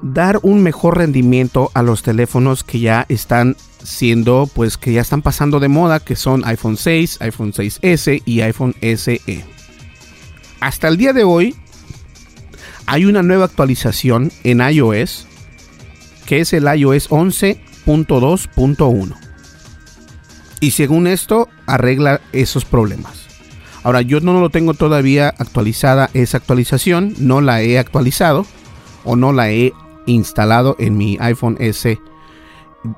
dar 0.03 0.39
un 0.43 0.61
mejor 0.61 0.97
rendimiento 0.97 1.71
a 1.73 1.81
los 1.81 2.03
teléfonos 2.03 2.63
que 2.63 2.81
ya 2.81 3.07
están 3.09 3.55
siendo, 3.83 4.47
pues 4.53 4.77
que 4.77 4.93
ya 4.93 5.01
están 5.01 5.23
pasando 5.23 5.59
de 5.59 5.69
moda, 5.69 5.99
que 5.99 6.15
son 6.15 6.45
iPhone 6.45 6.77
6, 6.77 7.17
iPhone 7.21 7.53
6S 7.53 8.21
y 8.25 8.41
iPhone 8.41 8.75
SE. 8.81 9.45
Hasta 10.59 10.87
el 10.89 10.97
día 10.97 11.13
de 11.13 11.23
hoy 11.23 11.55
hay 12.85 13.05
una 13.05 13.23
nueva 13.23 13.45
actualización 13.45 14.29
en 14.43 14.59
iOS, 14.59 15.25
que 16.25 16.41
es 16.41 16.51
el 16.51 16.65
iOS 16.65 17.09
11.2.1. 17.09 19.15
Y 20.59 20.71
según 20.71 21.07
esto, 21.07 21.47
arregla 21.65 22.19
esos 22.33 22.65
problemas. 22.65 23.22
Ahora, 23.83 24.01
yo 24.01 24.19
no 24.21 24.39
lo 24.39 24.49
tengo 24.49 24.73
todavía 24.73 25.29
actualizada 25.37 26.09
esa 26.13 26.37
actualización, 26.37 27.13
no 27.19 27.41
la 27.41 27.61
he 27.61 27.77
actualizado 27.77 28.45
o 29.03 29.15
no 29.15 29.33
la 29.33 29.51
he 29.51 29.73
instalado 30.05 30.75
en 30.79 30.97
mi 30.97 31.17
iPhone 31.19 31.57
S 31.59 31.99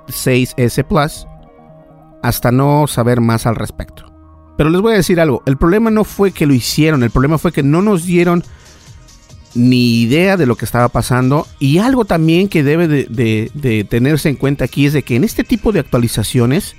6S 0.08 0.84
Plus 0.86 1.28
hasta 2.24 2.52
no 2.52 2.88
saber 2.88 3.22
más 3.22 3.46
al 3.46 3.56
respecto. 3.56 4.12
Pero 4.58 4.70
les 4.70 4.82
voy 4.82 4.94
a 4.94 4.98
decir 4.98 5.20
algo, 5.20 5.44
el 5.46 5.58
problema 5.58 5.92
no 5.92 6.04
fue 6.04 6.32
que 6.32 6.46
lo 6.46 6.54
hicieron, 6.54 7.04
el 7.04 7.12
problema 7.12 7.38
fue 7.38 7.52
que 7.52 7.64
no 7.64 7.82
nos 7.82 8.06
dieron 8.06 8.44
ni 9.54 10.02
idea 10.02 10.38
de 10.38 10.46
lo 10.46 10.56
que 10.56 10.66
estaba 10.66 10.90
pasando. 10.90 11.48
Y 11.60 11.80
algo 11.80 12.06
también 12.06 12.48
que 12.48 12.64
debe 12.64 12.88
de, 12.88 13.88
tenerse 13.90 14.30
en 14.30 14.36
cuenta 14.36 14.66
aquí 14.66 14.86
es 14.86 14.94
de 14.94 15.04
que 15.04 15.16
en 15.16 15.24
este 15.24 15.44
tipo 15.44 15.72
de 15.72 15.80
actualizaciones 15.80 16.76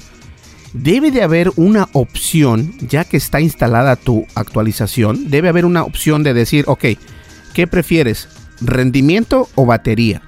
debe 0.83 1.11
de 1.11 1.23
haber 1.23 1.51
una 1.57 1.89
opción, 1.93 2.75
ya 2.81 3.05
que 3.05 3.17
está 3.17 3.41
instalada 3.41 3.97
tu 3.97 4.27
actualización, 4.35 5.31
debe 5.31 5.49
haber 5.49 5.65
una 5.65 5.85
opción 5.85 6.23
de 6.23 6.35
decir, 6.35 6.65
ok, 6.69 6.85
¿qué 7.55 7.67
prefieres? 7.67 8.29
¿Rendimiento 8.61 9.49
o 9.55 9.67
batería? 9.67 10.23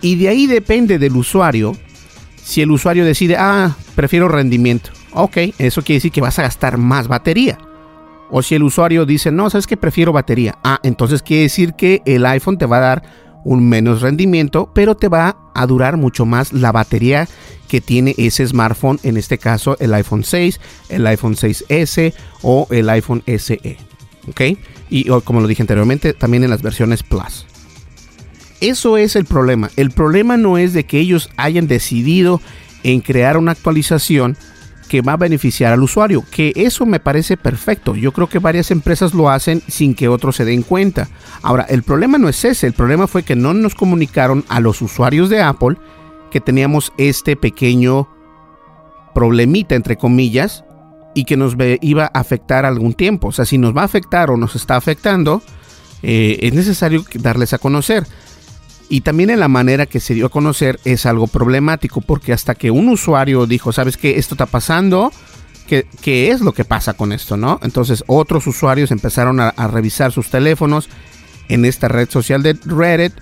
Y 0.00 0.16
de 0.16 0.28
ahí 0.28 0.46
depende 0.46 0.98
del 0.98 1.16
usuario. 1.16 1.76
Si 2.42 2.60
el 2.60 2.70
usuario 2.70 3.04
decide, 3.04 3.36
ah, 3.38 3.76
prefiero 3.94 4.28
rendimiento. 4.28 4.90
Ok, 5.12 5.36
eso 5.58 5.82
quiere 5.82 5.98
decir 5.98 6.12
que 6.12 6.20
vas 6.20 6.38
a 6.38 6.42
gastar 6.42 6.78
más 6.78 7.06
batería. 7.06 7.58
O 8.30 8.42
si 8.42 8.54
el 8.54 8.62
usuario 8.62 9.04
dice, 9.04 9.30
no, 9.30 9.50
sabes 9.50 9.66
que 9.66 9.76
prefiero 9.76 10.12
batería. 10.12 10.58
Ah, 10.64 10.80
entonces 10.82 11.22
quiere 11.22 11.44
decir 11.44 11.74
que 11.74 12.02
el 12.06 12.24
iPhone 12.26 12.58
te 12.58 12.66
va 12.66 12.78
a 12.78 12.80
dar 12.80 13.02
un 13.44 13.68
menos 13.68 14.00
rendimiento, 14.00 14.70
pero 14.74 14.96
te 14.96 15.08
va 15.08 15.36
a 15.54 15.66
durar 15.66 15.96
mucho 15.96 16.26
más 16.26 16.52
la 16.52 16.72
batería 16.72 17.28
que 17.68 17.80
tiene 17.80 18.14
ese 18.18 18.46
smartphone, 18.46 19.00
en 19.02 19.16
este 19.16 19.38
caso 19.38 19.76
el 19.80 19.94
iPhone 19.94 20.24
6, 20.24 20.60
el 20.90 21.06
iPhone 21.06 21.34
6S 21.34 22.12
o 22.42 22.66
el 22.70 22.88
iPhone 22.90 23.22
SE. 23.26 23.78
¿Ok? 24.28 24.40
Y 24.90 25.06
como 25.24 25.40
lo 25.40 25.48
dije 25.48 25.62
anteriormente, 25.62 26.12
también 26.12 26.44
en 26.44 26.50
las 26.50 26.62
versiones 26.62 27.02
Plus. 27.02 27.46
Eso 28.60 28.96
es 28.96 29.16
el 29.16 29.24
problema. 29.24 29.70
El 29.76 29.90
problema 29.90 30.36
no 30.36 30.58
es 30.58 30.72
de 30.72 30.84
que 30.84 31.00
ellos 31.00 31.30
hayan 31.36 31.66
decidido 31.66 32.40
en 32.84 33.00
crear 33.00 33.36
una 33.36 33.52
actualización 33.52 34.36
que 34.92 35.00
va 35.00 35.14
a 35.14 35.16
beneficiar 35.16 35.72
al 35.72 35.82
usuario, 35.82 36.22
que 36.30 36.52
eso 36.54 36.84
me 36.84 37.00
parece 37.00 37.38
perfecto. 37.38 37.96
Yo 37.96 38.12
creo 38.12 38.28
que 38.28 38.38
varias 38.38 38.70
empresas 38.70 39.14
lo 39.14 39.30
hacen 39.30 39.62
sin 39.66 39.94
que 39.94 40.06
otros 40.06 40.36
se 40.36 40.44
den 40.44 40.60
cuenta. 40.60 41.08
Ahora, 41.40 41.64
el 41.70 41.82
problema 41.82 42.18
no 42.18 42.28
es 42.28 42.44
ese, 42.44 42.66
el 42.66 42.74
problema 42.74 43.06
fue 43.06 43.22
que 43.22 43.34
no 43.34 43.54
nos 43.54 43.74
comunicaron 43.74 44.44
a 44.50 44.60
los 44.60 44.82
usuarios 44.82 45.30
de 45.30 45.40
Apple 45.40 45.78
que 46.30 46.42
teníamos 46.42 46.92
este 46.98 47.36
pequeño 47.36 48.06
problemita, 49.14 49.76
entre 49.76 49.96
comillas, 49.96 50.62
y 51.14 51.24
que 51.24 51.38
nos 51.38 51.56
iba 51.80 52.10
a 52.12 52.20
afectar 52.20 52.66
algún 52.66 52.92
tiempo. 52.92 53.28
O 53.28 53.32
sea, 53.32 53.46
si 53.46 53.56
nos 53.56 53.74
va 53.74 53.80
a 53.80 53.86
afectar 53.86 54.30
o 54.30 54.36
nos 54.36 54.56
está 54.56 54.76
afectando, 54.76 55.40
eh, 56.02 56.38
es 56.42 56.52
necesario 56.52 57.02
darles 57.14 57.54
a 57.54 57.58
conocer. 57.58 58.06
Y 58.92 59.00
también 59.00 59.30
en 59.30 59.40
la 59.40 59.48
manera 59.48 59.86
que 59.86 60.00
se 60.00 60.12
dio 60.12 60.26
a 60.26 60.28
conocer 60.28 60.78
es 60.84 61.06
algo 61.06 61.26
problemático 61.26 62.02
porque 62.02 62.34
hasta 62.34 62.54
que 62.54 62.70
un 62.70 62.90
usuario 62.90 63.46
dijo, 63.46 63.72
¿sabes 63.72 63.96
qué? 63.96 64.18
Esto 64.18 64.34
está 64.34 64.44
pasando. 64.44 65.10
¿Qué, 65.66 65.86
qué 66.02 66.30
es 66.30 66.42
lo 66.42 66.52
que 66.52 66.66
pasa 66.66 66.92
con 66.92 67.10
esto? 67.10 67.38
¿no? 67.38 67.58
Entonces 67.62 68.04
otros 68.06 68.46
usuarios 68.46 68.90
empezaron 68.90 69.40
a, 69.40 69.50
revisar 69.68 70.12
sus 70.12 70.28
teléfonos 70.28 70.90
en 71.48 71.64
esta 71.64 71.88
red 71.88 72.10
social 72.10 72.42
de 72.42 72.52
Reddit 72.66 73.14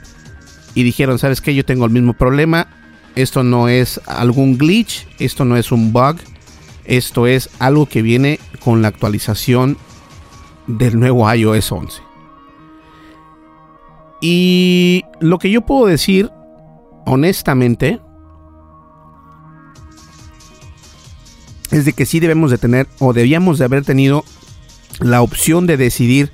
y 0.74 0.82
dijeron, 0.82 1.20
¿sabes 1.20 1.40
qué? 1.40 1.54
Yo 1.54 1.64
tengo 1.64 1.84
el 1.84 1.92
mismo 1.92 2.14
problema. 2.14 2.66
Esto 3.14 3.44
no 3.44 3.68
es 3.68 4.00
algún 4.08 4.58
glitch, 4.58 5.06
esto 5.20 5.44
no 5.44 5.56
es 5.56 5.70
un 5.70 5.92
bug, 5.92 6.16
esto 6.84 7.28
es 7.28 7.48
algo 7.60 7.86
que 7.86 8.02
viene 8.02 8.40
con 8.58 8.82
la 8.82 8.88
actualización 8.88 9.78
del 10.66 10.98
nuevo 10.98 11.32
iOS 11.32 11.70
11. 11.70 12.09
Y 14.20 15.04
lo 15.20 15.38
que 15.38 15.50
yo 15.50 15.62
puedo 15.62 15.86
decir, 15.86 16.30
honestamente, 17.06 18.00
es 21.70 21.84
de 21.84 21.92
que 21.92 22.06
sí 22.06 22.20
debemos 22.20 22.50
de 22.50 22.58
tener 22.58 22.86
o 22.98 23.12
debíamos 23.12 23.58
de 23.58 23.64
haber 23.64 23.84
tenido 23.84 24.24
la 25.00 25.22
opción 25.22 25.66
de 25.66 25.76
decidir 25.76 26.30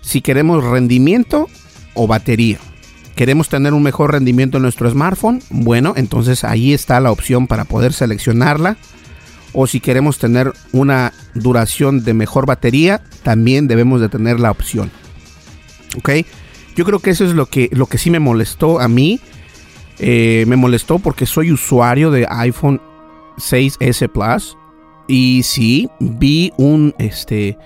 si 0.00 0.22
queremos 0.22 0.64
rendimiento 0.64 1.48
o 1.94 2.06
batería. 2.06 2.58
¿Queremos 3.16 3.48
tener 3.50 3.74
un 3.74 3.82
mejor 3.82 4.12
rendimiento 4.12 4.56
en 4.56 4.62
nuestro 4.62 4.90
smartphone? 4.90 5.42
Bueno, 5.50 5.92
entonces 5.96 6.42
ahí 6.42 6.72
está 6.72 7.00
la 7.00 7.10
opción 7.12 7.46
para 7.46 7.64
poder 7.64 7.92
seleccionarla. 7.92 8.78
O 9.52 9.66
si 9.66 9.80
queremos 9.80 10.18
tener 10.18 10.52
una 10.72 11.12
duración 11.34 12.02
de 12.04 12.14
mejor 12.14 12.46
batería, 12.46 13.02
también 13.22 13.66
debemos 13.66 14.00
de 14.00 14.08
tener 14.08 14.40
la 14.40 14.50
opción. 14.50 14.90
¿Ok? 15.98 16.10
Yo 16.76 16.84
creo 16.84 16.98
que 16.98 17.10
eso 17.10 17.24
es 17.24 17.34
lo 17.34 17.46
que, 17.46 17.68
lo 17.72 17.86
que 17.86 17.98
sí 17.98 18.10
me 18.10 18.20
molestó 18.20 18.80
a 18.80 18.88
mí. 18.88 19.20
Eh, 19.98 20.44
me 20.46 20.56
molestó 20.56 20.98
porque 20.98 21.26
soy 21.26 21.52
usuario 21.52 22.10
de 22.10 22.26
iPhone 22.28 22.80
6S 23.36 24.08
Plus. 24.08 24.56
Y 25.08 25.42
sí, 25.42 25.88
vi 25.98 26.52
un, 26.56 26.94
este, 26.98 27.58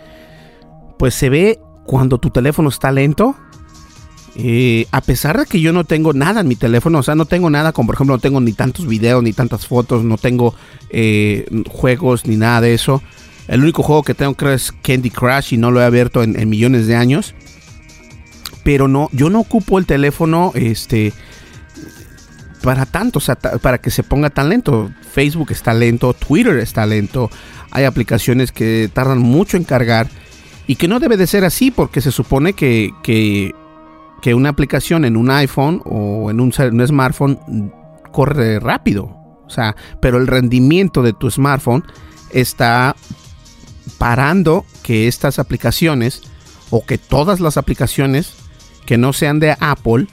pues 0.98 1.14
se 1.14 1.28
ve 1.28 1.60
cuando 1.84 2.18
tu 2.18 2.30
teléfono 2.30 2.70
está 2.70 2.90
lento. 2.90 3.36
Eh, 4.36 4.86
a 4.90 5.00
pesar 5.00 5.38
de 5.38 5.46
que 5.46 5.60
yo 5.60 5.72
no 5.72 5.84
tengo 5.84 6.12
nada 6.12 6.40
en 6.40 6.48
mi 6.48 6.56
teléfono, 6.56 6.98
o 6.98 7.02
sea, 7.04 7.14
no 7.14 7.24
tengo 7.24 7.50
nada, 7.50 7.72
como 7.72 7.86
por 7.86 7.94
ejemplo, 7.94 8.16
no 8.16 8.20
tengo 8.20 8.40
ni 8.40 8.52
tantos 8.52 8.88
videos, 8.88 9.22
ni 9.22 9.32
tantas 9.32 9.66
fotos, 9.66 10.02
no 10.02 10.18
tengo 10.18 10.54
eh, 10.90 11.46
juegos, 11.68 12.26
ni 12.26 12.36
nada 12.36 12.62
de 12.62 12.74
eso. 12.74 13.00
El 13.46 13.62
único 13.62 13.82
juego 13.82 14.02
que 14.02 14.14
tengo 14.14 14.34
creo 14.34 14.52
es 14.52 14.72
Candy 14.72 15.10
Crush 15.10 15.52
y 15.52 15.56
no 15.58 15.70
lo 15.70 15.80
he 15.80 15.84
abierto 15.84 16.22
en 16.22 16.48
millones 16.48 16.86
de 16.86 16.96
años 16.96 17.34
pero 18.64 18.88
no, 18.88 19.08
yo 19.12 19.30
no 19.30 19.40
ocupo 19.40 19.78
el 19.78 19.86
teléfono, 19.86 20.50
este, 20.54 21.12
para 22.62 22.86
tanto, 22.86 23.18
o 23.18 23.22
sea, 23.22 23.36
para 23.36 23.78
que 23.78 23.90
se 23.90 24.02
ponga 24.02 24.30
tan 24.30 24.48
lento. 24.48 24.90
Facebook 25.12 25.52
está 25.52 25.74
lento, 25.74 26.14
Twitter 26.14 26.56
está 26.56 26.86
lento, 26.86 27.30
hay 27.70 27.84
aplicaciones 27.84 28.50
que 28.50 28.90
tardan 28.92 29.18
mucho 29.18 29.58
en 29.58 29.64
cargar 29.64 30.08
y 30.66 30.76
que 30.76 30.88
no 30.88 30.98
debe 30.98 31.18
de 31.18 31.26
ser 31.26 31.44
así 31.44 31.70
porque 31.70 32.00
se 32.00 32.10
supone 32.10 32.54
que, 32.54 32.90
que, 33.02 33.52
una 34.34 34.48
aplicación 34.48 35.04
en 35.04 35.18
un 35.18 35.30
iPhone 35.30 35.82
o 35.84 36.30
en 36.30 36.40
un, 36.40 36.50
un, 36.58 36.86
smartphone 36.86 37.70
corre 38.10 38.58
rápido. 38.58 39.04
O 39.46 39.50
sea, 39.50 39.76
pero 40.00 40.16
el 40.16 40.26
rendimiento 40.26 41.02
de 41.02 41.12
tu 41.12 41.30
smartphone 41.30 41.84
está 42.30 42.96
parando 43.98 44.64
que 44.82 45.06
estas 45.06 45.38
aplicaciones 45.38 46.22
o 46.70 46.86
que 46.86 46.96
todas 46.96 47.40
las 47.40 47.58
aplicaciones 47.58 48.34
que 48.86 48.98
no 48.98 49.12
sean 49.12 49.40
de 49.40 49.56
Apple 49.60 50.06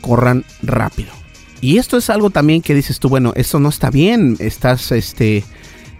corran 0.00 0.44
rápido. 0.62 1.12
Y 1.60 1.78
esto 1.78 1.96
es 1.96 2.10
algo 2.10 2.30
también 2.30 2.62
que 2.62 2.74
dices 2.74 3.00
tú, 3.00 3.08
bueno, 3.08 3.32
esto 3.34 3.58
no 3.58 3.68
está 3.68 3.90
bien, 3.90 4.36
estás, 4.38 4.92
este, 4.92 5.44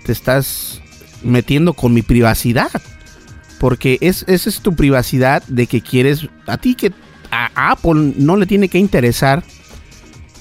te 0.05 0.13
estás 0.13 0.81
metiendo 1.23 1.73
con 1.73 1.93
mi 1.95 2.03
privacidad. 2.03 2.71
Porque 3.59 3.97
es, 4.03 4.25
esa 4.29 4.51
es 4.51 4.61
tu 4.61 4.77
privacidad 4.77 5.43
de 5.45 5.67
que 5.67 5.81
quieres, 5.81 6.29
a 6.47 6.59
ti 6.59 6.75
que 6.75 6.93
a 7.31 7.71
Apple 7.73 8.13
no 8.17 8.37
le 8.37 8.47
tiene 8.47 8.69
que 8.69 8.79
interesar 8.79 9.43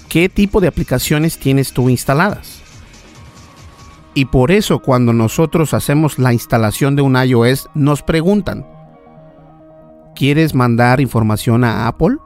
qué 0.09 0.27
tipo 0.27 0.59
de 0.59 0.67
aplicaciones 0.67 1.38
tienes 1.38 1.71
tú 1.71 1.89
instaladas. 1.89 2.61
Y 4.13 4.25
por 4.25 4.51
eso 4.51 4.79
cuando 4.79 5.11
nosotros 5.11 5.73
hacemos 5.73 6.19
la 6.19 6.33
instalación 6.33 6.95
de 6.95 7.01
un 7.01 7.15
iOS 7.15 7.69
nos 7.73 8.01
preguntan, 8.01 8.65
¿Quieres 10.15 10.56
mandar 10.56 11.01
información 11.01 11.65
a 11.65 11.88
Apple? 11.88 12.17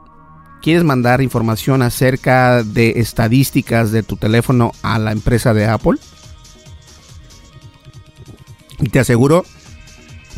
¿Quieres 0.62 0.84
mandar 0.84 1.22
información 1.22 1.82
acerca 1.82 2.62
de 2.62 2.94
estadísticas 2.96 3.90
de 3.90 4.04
tu 4.04 4.16
teléfono 4.16 4.72
a 4.82 4.98
la 4.98 5.10
empresa 5.10 5.54
de 5.54 5.66
Apple? 5.66 5.98
Y 8.78 8.88
te 8.90 9.00
aseguro, 9.00 9.44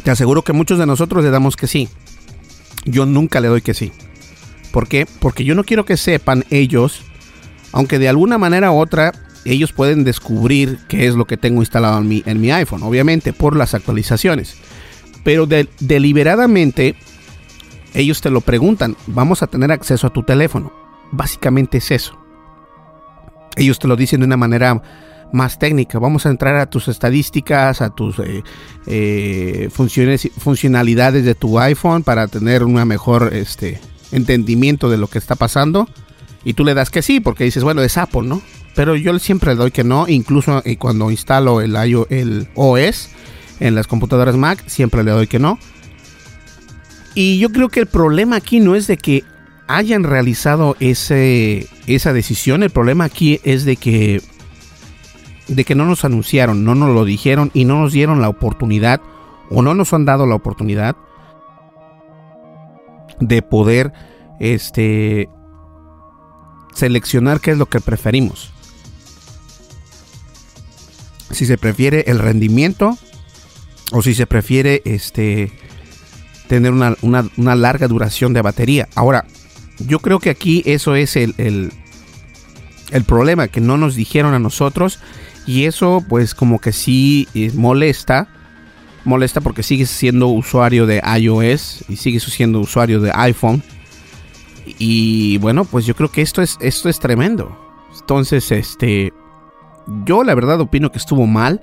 te 0.03 0.11
aseguro 0.11 0.43
que 0.43 0.55
muchos 0.55 0.79
de 0.79 0.87
nosotros 0.87 1.23
le 1.23 1.31
damos 1.31 1.57
que 1.57 1.67
sí. 1.67 1.89
Yo 2.87 3.05
nunca 3.05 3.41
le 3.41 3.49
doy 3.49 3.61
que 3.61 3.75
sí. 3.75 3.93
¿Por 4.73 4.89
qué? 4.89 5.07
Porque 5.21 5.45
yo 5.45 5.55
no 5.55 5.65
quiero 5.65 5.85
que 5.85 5.99
sepan 5.99 6.45
ellos, 6.51 7.03
aunque 7.73 7.99
de 7.99 8.09
alguna 8.09 8.39
manera 8.39 8.73
u 8.73 8.79
otra 8.79 9.13
ellos 9.45 9.73
pueden 9.73 10.05
descubrir 10.05 10.79
qué 10.89 11.07
es 11.07 11.17
lo 11.17 11.27
que 11.27 11.37
tengo 11.37 11.61
instalado 11.61 11.99
en 11.99 12.09
mi, 12.09 12.23
en 12.25 12.41
mi 12.41 12.51
iPhone, 12.51 12.83
obviamente 12.83 13.35
por 13.35 13.57
las 13.57 13.75
actualizaciones. 13.75 14.57
Pero 15.23 15.47
deliberadamente 15.47 16.97
ellos 17.95 18.21
te 18.21 18.31
lo 18.31 18.41
preguntan, 18.41 18.97
vamos 19.07 19.43
a 19.43 19.47
tener 19.47 19.73
acceso 19.73 20.07
a 20.07 20.13
tu 20.13 20.23
teléfono. 20.23 20.73
Básicamente 21.11 21.79
es 21.79 21.91
eso. 21.91 22.19
Ellos 23.57 23.79
te 23.79 23.89
lo 23.89 23.97
dicen 23.97 24.21
de 24.21 24.27
una 24.27 24.37
manera 24.37 24.83
más 25.33 25.59
técnica. 25.59 25.99
Vamos 25.99 26.27
a 26.27 26.31
entrar 26.31 26.57
a 26.57 26.67
tus 26.67 26.89
estadísticas, 26.89 27.81
a 27.83 27.91
tus 27.91 28.19
eh, 28.19 28.43
eh, 28.87 29.69
funciones, 29.71 30.31
funcionalidades 30.39 31.25
de 31.25 31.35
tu 31.35 31.59
iPhone 31.59 32.03
para 32.03 32.29
tener 32.29 32.65
un 32.65 32.75
mejor 32.87 33.31
este, 33.35 33.81
entendimiento 34.11 34.89
de 34.89 34.99
lo 34.99 35.09
que 35.09 35.19
está 35.19 35.35
pasando. 35.35 35.89
Y 36.45 36.55
tú 36.55 36.65
le 36.65 36.75
das 36.75 36.91
que 36.91 37.03
sí, 37.03 37.21
porque 37.21 37.45
dices, 37.45 37.63
bueno, 37.63 37.83
es 37.83 37.99
Apple, 37.99 38.23
¿no? 38.23 38.43
Pero 38.75 38.97
yo 38.97 39.19
siempre 39.19 39.53
le 39.53 39.57
doy 39.57 39.71
que 39.71 39.85
no, 39.85 40.09
incluso 40.09 40.63
eh, 40.65 40.77
cuando 40.77 41.11
instalo 41.11 41.61
el, 41.61 41.77
el 41.77 42.49
OS 42.55 43.11
en 43.61 43.75
las 43.75 43.87
computadoras 43.87 44.37
Mac, 44.37 44.65
siempre 44.67 45.05
le 45.05 45.11
doy 45.11 45.27
que 45.27 45.39
no. 45.39 45.59
Y 47.15 47.39
yo 47.39 47.51
creo 47.51 47.69
que 47.69 47.81
el 47.81 47.87
problema 47.87 48.37
aquí 48.37 48.61
no 48.61 48.75
es 48.75 48.87
de 48.87 48.97
que 48.97 49.25
hayan 49.69 50.05
realizado 50.05 50.77
ese, 50.81 51.69
esa 51.87 52.13
decisión, 52.13 52.63
el 52.63 52.71
problema 52.71 53.05
aquí 53.05 53.41
es 53.45 53.65
de 53.65 53.77
que 53.77 54.23
de 55.49 55.65
que 55.65 55.75
no 55.75 55.85
nos 55.85 56.05
anunciaron, 56.05 56.65
no 56.65 56.75
nos 56.75 56.91
lo 56.95 57.05
dijeron 57.05 57.51
y 57.53 57.65
no 57.65 57.81
nos 57.81 57.93
dieron 57.93 58.21
la 58.21 58.29
oportunidad 58.29 59.01
o 59.51 59.61
no 59.61 59.75
nos 59.75 59.93
han 59.93 60.05
dado 60.05 60.27
la 60.27 60.35
oportunidad 60.35 60.97
de 63.21 63.43
poder 63.43 63.93
este 64.41 65.29
seleccionar 66.75 67.41
qué 67.41 67.51
es 67.53 67.59
lo 67.59 67.67
que 67.67 67.81
preferimos. 67.81 68.53
Si 71.31 71.47
se 71.47 71.59
prefiere 71.59 72.05
el 72.07 72.19
rendimiento 72.19 72.97
o 73.91 74.03
si 74.03 74.15
se 74.15 74.27
prefiere 74.27 74.83
este 74.85 75.53
tener 76.53 76.73
una, 76.73 76.95
una 77.39 77.55
larga 77.55 77.89
duración 77.89 78.35
de 78.35 78.43
batería. 78.43 78.87
Ahora, 78.95 79.25
yo 79.79 80.01
creo 80.01 80.19
que 80.19 80.29
aquí 80.29 80.63
eso 80.67 80.95
es 80.97 81.17
el, 81.17 81.35
el, 81.39 81.73
el 82.91 83.05
problema, 83.05 83.49
que 83.49 83.63
no 83.63 83.79
nos 83.79 83.95
dijeron 83.95 84.35
a 84.35 84.39
nosotros 84.39 84.99
y 85.47 85.65
eso 85.65 86.05
pues 86.07 86.35
como 86.35 86.61
que 86.61 86.73
sí 86.73 87.27
eh, 87.35 87.51
molesta. 87.55 88.29
Molesta 89.07 89.41
porque 89.41 89.63
sigues 89.63 89.89
siendo 89.89 90.29
usuario 90.29 90.85
de 90.85 91.03
iOS 91.19 91.87
y 91.89 91.97
sigues 91.97 92.23
siendo 92.25 92.61
usuario 92.61 93.01
de 93.01 93.13
iPhone. 93.15 93.63
Y 94.79 95.39
bueno, 95.39 95.65
pues 95.65 95.87
yo 95.87 95.97
creo 95.97 96.13
que 96.13 96.21
esto 96.21 96.43
es, 96.43 96.59
esto 96.61 96.91
es 96.91 97.01
tremendo. 97.01 97.59
Entonces, 97.99 98.53
este, 98.53 99.11
yo 100.05 100.23
la 100.23 100.35
verdad 100.35 100.61
opino 100.61 100.93
que 100.93 100.99
estuvo 100.99 101.27
mal. 101.27 101.63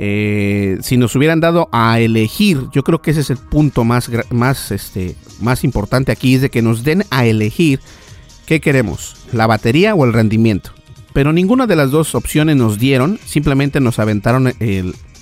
Eh, 0.00 0.78
si 0.80 0.96
nos 0.96 1.16
hubieran 1.16 1.40
dado 1.40 1.68
a 1.72 1.98
elegir, 1.98 2.66
yo 2.72 2.84
creo 2.84 3.02
que 3.02 3.10
ese 3.10 3.20
es 3.20 3.30
el 3.30 3.36
punto 3.36 3.84
más, 3.84 4.08
más, 4.30 4.70
este, 4.70 5.16
más 5.40 5.64
importante 5.64 6.12
aquí, 6.12 6.36
es 6.36 6.40
de 6.40 6.50
que 6.50 6.62
nos 6.62 6.84
den 6.84 7.04
a 7.10 7.26
elegir 7.26 7.80
qué 8.46 8.60
queremos, 8.60 9.16
la 9.32 9.48
batería 9.48 9.96
o 9.96 10.04
el 10.04 10.12
rendimiento. 10.12 10.70
Pero 11.12 11.32
ninguna 11.32 11.66
de 11.66 11.74
las 11.74 11.90
dos 11.90 12.14
opciones 12.14 12.56
nos 12.56 12.78
dieron, 12.78 13.18
simplemente 13.26 13.80
nos 13.80 13.98
aventaron 13.98 14.52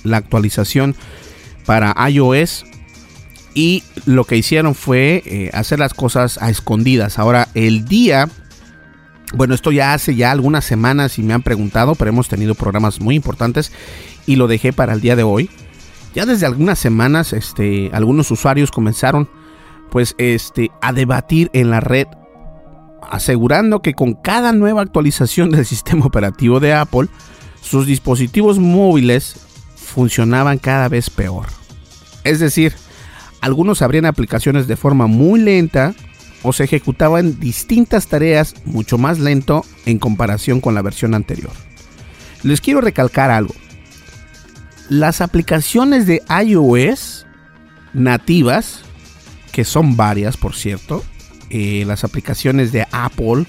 la 0.03 0.17
actualización 0.17 0.95
para 1.65 1.95
iOS 2.09 2.65
y 3.55 3.83
lo 4.05 4.25
que 4.25 4.37
hicieron 4.37 4.75
fue 4.75 5.23
eh, 5.25 5.49
hacer 5.53 5.79
las 5.79 5.95
cosas 5.95 6.37
a 6.39 6.51
escondidas. 6.51 7.17
Ahora, 7.17 7.47
el 7.55 7.85
día, 7.85 8.29
bueno, 9.33 9.55
esto 9.55 9.71
ya 9.71 9.93
hace 9.93 10.13
ya 10.13 10.31
algunas 10.31 10.63
semanas 10.63 11.17
y 11.17 11.23
me 11.23 11.33
han 11.33 11.41
preguntado, 11.41 11.95
pero 11.95 12.09
hemos 12.09 12.27
tenido 12.27 12.53
programas 12.53 13.01
muy 13.01 13.15
importantes 13.15 13.71
y 14.27 14.35
lo 14.35 14.47
dejé 14.47 14.73
para 14.73 14.93
el 14.93 15.01
día 15.01 15.15
de 15.15 15.23
hoy. 15.23 15.49
Ya 16.13 16.27
desde 16.27 16.45
algunas 16.45 16.77
semanas, 16.77 17.33
este, 17.33 17.89
algunos 17.93 18.29
usuarios 18.29 18.69
comenzaron, 18.69 19.27
pues, 19.89 20.13
este, 20.19 20.69
a 20.81 20.93
debatir 20.93 21.49
en 21.53 21.71
la 21.71 21.79
red, 21.79 22.07
asegurando 23.01 23.81
que 23.81 23.93
con 23.93 24.13
cada 24.13 24.51
nueva 24.51 24.81
actualización 24.81 25.49
del 25.51 25.65
sistema 25.65 26.05
operativo 26.05 26.59
de 26.59 26.73
Apple, 26.73 27.07
sus 27.61 27.87
dispositivos 27.87 28.59
móviles 28.59 29.39
funcionaban 29.75 30.59
cada 30.59 30.89
vez 30.89 31.09
peor. 31.09 31.47
Es 32.23 32.39
decir, 32.39 32.73
algunos 33.41 33.81
abrían 33.81 34.05
aplicaciones 34.05 34.67
de 34.67 34.75
forma 34.75 35.07
muy 35.07 35.39
lenta 35.39 35.95
o 36.43 36.53
se 36.53 36.65
ejecutaban 36.65 37.39
distintas 37.39 38.07
tareas 38.07 38.55
mucho 38.65 38.97
más 38.97 39.19
lento 39.19 39.65
en 39.85 39.99
comparación 39.99 40.61
con 40.61 40.75
la 40.75 40.81
versión 40.81 41.13
anterior. 41.13 41.51
Les 42.43 42.61
quiero 42.61 42.81
recalcar 42.81 43.31
algo. 43.31 43.53
Las 44.89 45.21
aplicaciones 45.21 46.07
de 46.07 46.21
iOS 46.45 47.25
nativas, 47.93 48.83
que 49.51 49.65
son 49.65 49.97
varias 49.97 50.37
por 50.37 50.55
cierto, 50.55 51.03
eh, 51.49 51.83
las 51.85 52.03
aplicaciones 52.03 52.71
de 52.71 52.85
Apple 52.91 53.45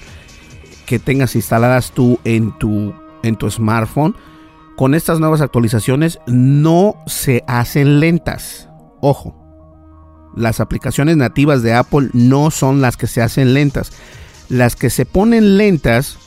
que 0.85 0.99
tengas 0.99 1.35
instaladas 1.35 1.91
tú 1.91 2.19
en 2.23 2.57
tu, 2.57 2.93
en 3.23 3.35
tu 3.35 3.49
smartphone, 3.49 4.15
con 4.75 4.95
estas 4.95 5.19
nuevas 5.19 5.41
actualizaciones 5.41 6.19
no 6.25 6.95
se 7.05 7.43
hacen 7.47 7.99
lentas. 7.99 8.69
Ojo, 9.01 9.35
las 10.35 10.59
aplicaciones 10.59 11.17
nativas 11.17 11.63
de 11.63 11.73
Apple 11.73 12.09
no 12.13 12.51
son 12.51 12.81
las 12.81 12.97
que 12.97 13.07
se 13.07 13.21
hacen 13.21 13.53
lentas. 13.53 13.91
Las 14.47 14.75
que 14.75 14.89
se 14.89 15.05
ponen 15.05 15.57
lentas 15.57 16.17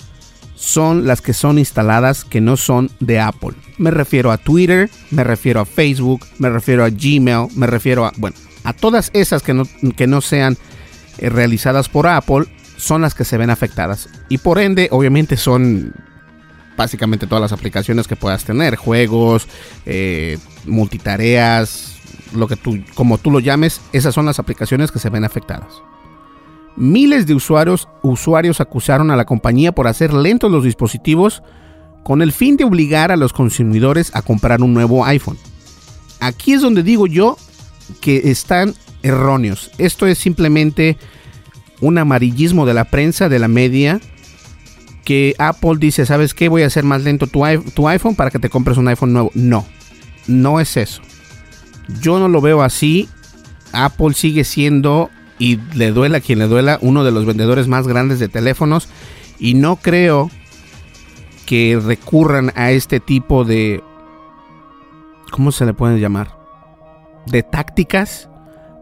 son 0.62 1.08
las 1.08 1.20
que 1.20 1.32
son 1.32 1.58
instaladas 1.58 2.24
que 2.24 2.40
no 2.40 2.56
son 2.56 2.88
de 3.00 3.18
Apple. 3.18 3.50
Me 3.78 3.90
refiero 3.90 4.30
a 4.30 4.38
Twitter, 4.38 4.88
me 5.10 5.24
refiero 5.24 5.60
a 5.60 5.64
Facebook, 5.64 6.24
me 6.38 6.50
refiero 6.50 6.84
a 6.84 6.88
Gmail, 6.88 7.48
me 7.56 7.66
refiero 7.66 8.06
a, 8.06 8.12
bueno, 8.16 8.36
a 8.62 8.72
todas 8.72 9.10
esas 9.12 9.42
que 9.42 9.54
no, 9.54 9.64
que 9.96 10.06
no 10.06 10.20
sean 10.20 10.56
eh, 11.18 11.28
realizadas 11.30 11.88
por 11.88 12.06
Apple 12.06 12.44
son 12.76 13.02
las 13.02 13.14
que 13.14 13.24
se 13.24 13.38
ven 13.38 13.50
afectadas. 13.50 14.08
Y 14.28 14.38
por 14.38 14.60
ende, 14.60 14.86
obviamente 14.92 15.36
son 15.36 15.94
básicamente 16.76 17.26
todas 17.26 17.42
las 17.42 17.52
aplicaciones 17.52 18.06
que 18.06 18.14
puedas 18.14 18.44
tener, 18.44 18.76
juegos, 18.76 19.48
eh, 19.84 20.38
multitareas, 20.64 21.96
lo 22.34 22.46
que 22.46 22.54
tú, 22.54 22.84
como 22.94 23.18
tú 23.18 23.32
lo 23.32 23.40
llames, 23.40 23.80
esas 23.92 24.14
son 24.14 24.26
las 24.26 24.38
aplicaciones 24.38 24.92
que 24.92 25.00
se 25.00 25.10
ven 25.10 25.24
afectadas. 25.24 25.82
Miles 26.76 27.26
de 27.26 27.34
usuarios, 27.34 27.88
usuarios 28.02 28.60
acusaron 28.60 29.10
a 29.10 29.16
la 29.16 29.24
compañía 29.24 29.72
por 29.72 29.86
hacer 29.86 30.12
lentos 30.12 30.50
los 30.50 30.64
dispositivos 30.64 31.42
con 32.02 32.22
el 32.22 32.32
fin 32.32 32.56
de 32.56 32.64
obligar 32.64 33.12
a 33.12 33.16
los 33.16 33.32
consumidores 33.32 34.14
a 34.14 34.22
comprar 34.22 34.62
un 34.62 34.74
nuevo 34.74 35.04
iPhone. 35.04 35.38
Aquí 36.20 36.52
es 36.52 36.62
donde 36.62 36.82
digo 36.82 37.06
yo 37.06 37.36
que 38.00 38.30
están 38.30 38.74
erróneos. 39.02 39.70
Esto 39.78 40.06
es 40.06 40.18
simplemente 40.18 40.96
un 41.80 41.98
amarillismo 41.98 42.64
de 42.64 42.74
la 42.74 42.84
prensa, 42.84 43.28
de 43.28 43.38
la 43.38 43.48
media, 43.48 44.00
que 45.04 45.34
Apple 45.38 45.76
dice, 45.78 46.06
¿sabes 46.06 46.32
qué? 46.32 46.48
Voy 46.48 46.62
a 46.62 46.66
hacer 46.66 46.84
más 46.84 47.02
lento 47.02 47.26
tu, 47.26 47.42
tu 47.74 47.88
iPhone 47.88 48.14
para 48.14 48.30
que 48.30 48.38
te 48.38 48.48
compres 48.48 48.78
un 48.78 48.88
iPhone 48.88 49.12
nuevo. 49.12 49.30
No, 49.34 49.66
no 50.26 50.60
es 50.60 50.76
eso. 50.76 51.02
Yo 52.00 52.18
no 52.18 52.28
lo 52.28 52.40
veo 52.40 52.62
así. 52.62 53.08
Apple 53.72 54.14
sigue 54.14 54.44
siendo, 54.44 55.10
y 55.42 55.58
le 55.74 55.90
duela 55.90 56.18
a 56.18 56.20
quien 56.20 56.38
le 56.38 56.46
duela, 56.46 56.78
uno 56.82 57.02
de 57.02 57.10
los 57.10 57.26
vendedores 57.26 57.66
más 57.66 57.88
grandes 57.88 58.20
de 58.20 58.28
teléfonos. 58.28 58.88
Y 59.40 59.54
no 59.54 59.74
creo 59.74 60.30
que 61.46 61.80
recurran 61.84 62.52
a 62.54 62.70
este 62.70 63.00
tipo 63.00 63.44
de... 63.44 63.82
¿Cómo 65.32 65.50
se 65.50 65.66
le 65.66 65.74
puede 65.74 65.98
llamar? 65.98 66.38
De 67.26 67.42
tácticas 67.42 68.28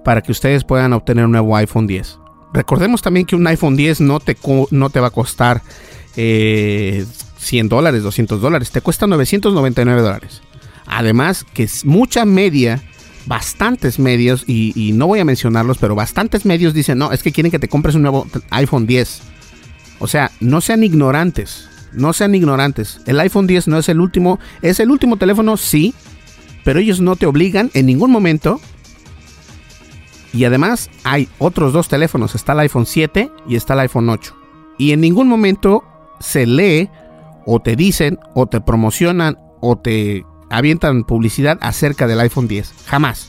para 0.04 0.20
que 0.20 0.32
ustedes 0.32 0.64
puedan 0.64 0.92
obtener 0.92 1.24
un 1.24 1.32
nuevo 1.32 1.56
iPhone 1.56 1.86
10. 1.86 2.18
Recordemos 2.52 3.00
también 3.00 3.24
que 3.24 3.36
un 3.36 3.46
iPhone 3.46 3.74
10 3.74 4.02
no 4.02 4.20
te, 4.20 4.36
no 4.70 4.90
te 4.90 5.00
va 5.00 5.06
a 5.06 5.12
costar 5.12 5.62
100 6.12 6.16
eh, 6.18 7.06
dólares, 7.70 8.02
200 8.02 8.38
dólares. 8.38 8.70
Te 8.70 8.82
cuesta 8.82 9.06
999 9.06 10.02
dólares. 10.02 10.42
Además 10.84 11.46
que 11.54 11.66
mucha 11.84 12.26
media 12.26 12.82
bastantes 13.30 14.00
medios, 14.00 14.42
y, 14.48 14.90
no 14.92 15.06
voy 15.06 15.20
a 15.20 15.24
mencionarlos, 15.24 15.78
pero 15.78 15.94
bastantes 15.94 16.44
medios 16.44 16.74
dicen, 16.74 16.98
no, 16.98 17.12
es 17.12 17.22
que 17.22 17.30
quieren 17.30 17.52
que 17.52 17.60
te 17.60 17.68
compres 17.68 17.94
un 17.94 18.02
nuevo 18.02 18.26
iPhone 18.50 18.88
10. 18.88 19.22
O 20.00 20.08
sea, 20.08 20.32
no 20.40 20.60
sean 20.60 20.82
ignorantes, 20.82 21.68
no 21.92 22.12
sean 22.12 22.34
ignorantes. 22.34 23.00
El 23.06 23.20
iPhone 23.20 23.46
10 23.46 23.68
no 23.68 23.78
es 23.78 23.88
el 23.88 24.00
último, 24.00 24.40
es 24.62 24.80
el 24.80 24.90
último 24.90 25.16
teléfono, 25.16 25.56
sí, 25.56 25.94
pero 26.64 26.80
ellos 26.80 27.00
no 27.00 27.14
te 27.14 27.26
obligan 27.26 27.70
en 27.72 27.86
ningún 27.86 28.10
momento. 28.10 28.60
Y 30.32 30.42
además 30.42 30.90
hay 31.04 31.28
otros 31.38 31.72
dos 31.72 31.86
teléfonos, 31.86 32.34
está 32.34 32.54
el 32.54 32.60
iPhone 32.60 32.86
7 32.86 33.30
y 33.46 33.54
está 33.54 33.74
el 33.74 33.80
iPhone 33.80 34.08
8. 34.08 34.36
Y 34.76 34.90
en 34.90 35.02
ningún 35.02 35.28
momento 35.28 35.84
se 36.18 36.46
lee 36.46 36.90
o 37.46 37.60
te 37.60 37.76
dicen 37.76 38.18
o 38.34 38.46
te 38.48 38.60
promocionan 38.60 39.38
o 39.60 39.78
te 39.78 40.24
avientan 40.50 41.04
publicidad 41.04 41.58
acerca 41.62 42.06
del 42.06 42.20
iPhone 42.20 42.48
10. 42.48 42.72
Jamás. 42.86 43.28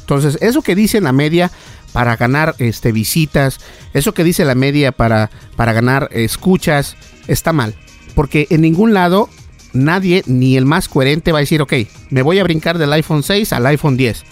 Entonces, 0.00 0.38
eso 0.40 0.62
que 0.62 0.74
dice 0.74 1.00
la 1.00 1.12
media 1.12 1.50
para 1.92 2.16
ganar 2.16 2.54
este, 2.58 2.92
visitas, 2.92 3.58
eso 3.94 4.14
que 4.14 4.24
dice 4.24 4.44
la 4.44 4.54
media 4.54 4.92
para, 4.92 5.30
para 5.56 5.72
ganar 5.72 6.08
escuchas, 6.12 6.96
está 7.26 7.52
mal. 7.52 7.74
Porque 8.14 8.46
en 8.50 8.60
ningún 8.60 8.94
lado 8.94 9.28
nadie, 9.72 10.22
ni 10.26 10.56
el 10.56 10.66
más 10.66 10.88
coherente, 10.88 11.32
va 11.32 11.38
a 11.38 11.40
decir, 11.40 11.62
ok, 11.62 11.72
me 12.10 12.22
voy 12.22 12.38
a 12.38 12.44
brincar 12.44 12.78
del 12.78 12.92
iPhone 12.92 13.22
6 13.22 13.52
al 13.52 13.66
iPhone 13.66 13.96
10. 13.96 14.24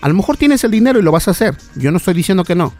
A 0.00 0.08
lo 0.08 0.14
mejor 0.14 0.36
tienes 0.36 0.64
el 0.64 0.70
dinero 0.70 0.98
y 0.98 1.02
lo 1.02 1.12
vas 1.12 1.28
a 1.28 1.32
hacer. 1.32 1.56
Yo 1.76 1.90
no 1.90 1.96
estoy 1.96 2.14
diciendo 2.14 2.44
que 2.44 2.54
no. 2.54 2.74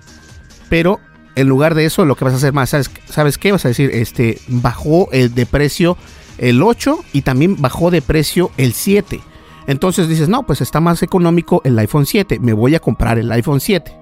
Pero 0.68 1.00
en 1.36 1.48
lugar 1.48 1.74
de 1.74 1.86
eso, 1.86 2.04
lo 2.04 2.16
que 2.16 2.24
vas 2.24 2.34
a 2.34 2.36
hacer 2.36 2.52
más, 2.52 2.70
¿sabes, 2.70 2.90
¿sabes 3.08 3.38
qué? 3.38 3.52
Vas 3.52 3.64
a 3.64 3.68
decir, 3.68 3.90
este, 3.92 4.38
bajó 4.48 5.08
el 5.12 5.34
de 5.34 5.46
precio 5.46 5.96
el 6.38 6.62
8 6.62 6.98
y 7.12 7.22
también 7.22 7.60
bajó 7.60 7.90
de 7.90 8.02
precio 8.02 8.50
el 8.56 8.72
7. 8.72 9.20
Entonces 9.66 10.08
dices, 10.08 10.28
no, 10.28 10.44
pues 10.44 10.60
está 10.60 10.80
más 10.80 11.02
económico 11.02 11.62
el 11.64 11.78
iPhone 11.78 12.06
7, 12.06 12.38
me 12.38 12.52
voy 12.52 12.74
a 12.74 12.80
comprar 12.80 13.18
el 13.18 13.30
iPhone 13.32 13.60
7. 13.60 13.96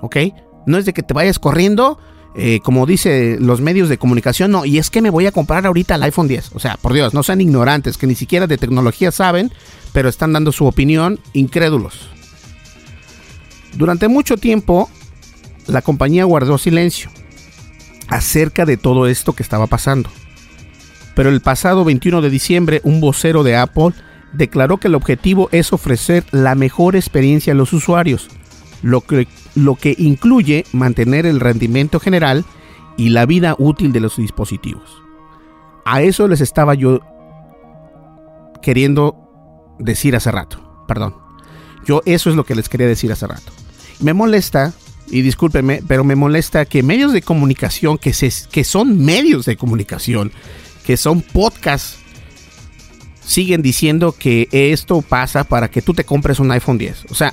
¿Ok? 0.00 0.16
No 0.66 0.78
es 0.78 0.84
de 0.84 0.92
que 0.92 1.02
te 1.02 1.14
vayas 1.14 1.38
corriendo, 1.38 1.98
eh, 2.34 2.60
como 2.62 2.86
dice 2.86 3.36
los 3.40 3.60
medios 3.60 3.88
de 3.88 3.98
comunicación, 3.98 4.50
no, 4.50 4.64
y 4.64 4.78
es 4.78 4.90
que 4.90 5.02
me 5.02 5.10
voy 5.10 5.26
a 5.26 5.32
comprar 5.32 5.66
ahorita 5.66 5.94
el 5.94 6.02
iPhone 6.02 6.28
10. 6.28 6.52
O 6.54 6.58
sea, 6.58 6.76
por 6.76 6.92
Dios, 6.92 7.14
no 7.14 7.22
sean 7.22 7.40
ignorantes, 7.40 7.96
que 7.96 8.06
ni 8.06 8.14
siquiera 8.14 8.46
de 8.46 8.58
tecnología 8.58 9.12
saben, 9.12 9.52
pero 9.92 10.08
están 10.08 10.32
dando 10.32 10.52
su 10.52 10.66
opinión, 10.66 11.20
incrédulos. 11.32 12.08
Durante 13.76 14.08
mucho 14.08 14.36
tiempo, 14.36 14.90
la 15.66 15.82
compañía 15.82 16.24
guardó 16.24 16.58
silencio 16.58 17.10
acerca 18.08 18.66
de 18.66 18.76
todo 18.76 19.06
esto 19.06 19.34
que 19.34 19.44
estaba 19.44 19.68
pasando. 19.68 20.10
Pero 21.14 21.28
el 21.30 21.40
pasado 21.40 21.84
21 21.84 22.20
de 22.20 22.30
diciembre 22.30 22.80
un 22.84 23.00
vocero 23.00 23.42
de 23.42 23.56
Apple 23.56 23.92
declaró 24.32 24.78
que 24.78 24.88
el 24.88 24.94
objetivo 24.94 25.48
es 25.52 25.72
ofrecer 25.72 26.24
la 26.30 26.54
mejor 26.54 26.96
experiencia 26.96 27.52
a 27.52 27.56
los 27.56 27.72
usuarios, 27.72 28.28
lo 28.82 29.00
que, 29.00 29.26
lo 29.54 29.76
que 29.76 29.94
incluye 29.98 30.64
mantener 30.72 31.26
el 31.26 31.40
rendimiento 31.40 32.00
general 32.00 32.44
y 32.96 33.10
la 33.10 33.26
vida 33.26 33.54
útil 33.58 33.92
de 33.92 34.00
los 34.00 34.16
dispositivos. 34.16 35.02
A 35.84 36.02
eso 36.02 36.28
les 36.28 36.40
estaba 36.40 36.74
yo 36.74 37.00
queriendo 38.62 39.76
decir 39.78 40.14
hace 40.14 40.30
rato, 40.30 40.84
perdón. 40.86 41.16
Yo 41.86 42.02
eso 42.04 42.30
es 42.30 42.36
lo 42.36 42.44
que 42.44 42.54
les 42.54 42.68
quería 42.68 42.86
decir 42.86 43.10
hace 43.10 43.26
rato. 43.26 43.52
Me 44.00 44.12
molesta, 44.12 44.72
y 45.10 45.22
discúlpenme, 45.22 45.82
pero 45.86 46.04
me 46.04 46.14
molesta 46.14 46.64
que 46.64 46.82
medios 46.82 47.12
de 47.12 47.22
comunicación, 47.22 47.98
que, 47.98 48.12
se, 48.12 48.30
que 48.50 48.64
son 48.64 49.02
medios 49.04 49.44
de 49.46 49.56
comunicación, 49.56 50.32
que 50.90 50.96
son 50.96 51.20
podcasts, 51.20 51.98
siguen 53.24 53.62
diciendo 53.62 54.12
que 54.18 54.48
esto 54.50 55.02
pasa 55.02 55.44
para 55.44 55.70
que 55.70 55.82
tú 55.82 55.94
te 55.94 56.02
compres 56.02 56.40
un 56.40 56.50
iPhone 56.50 56.78
10. 56.78 57.04
O 57.10 57.14
sea, 57.14 57.32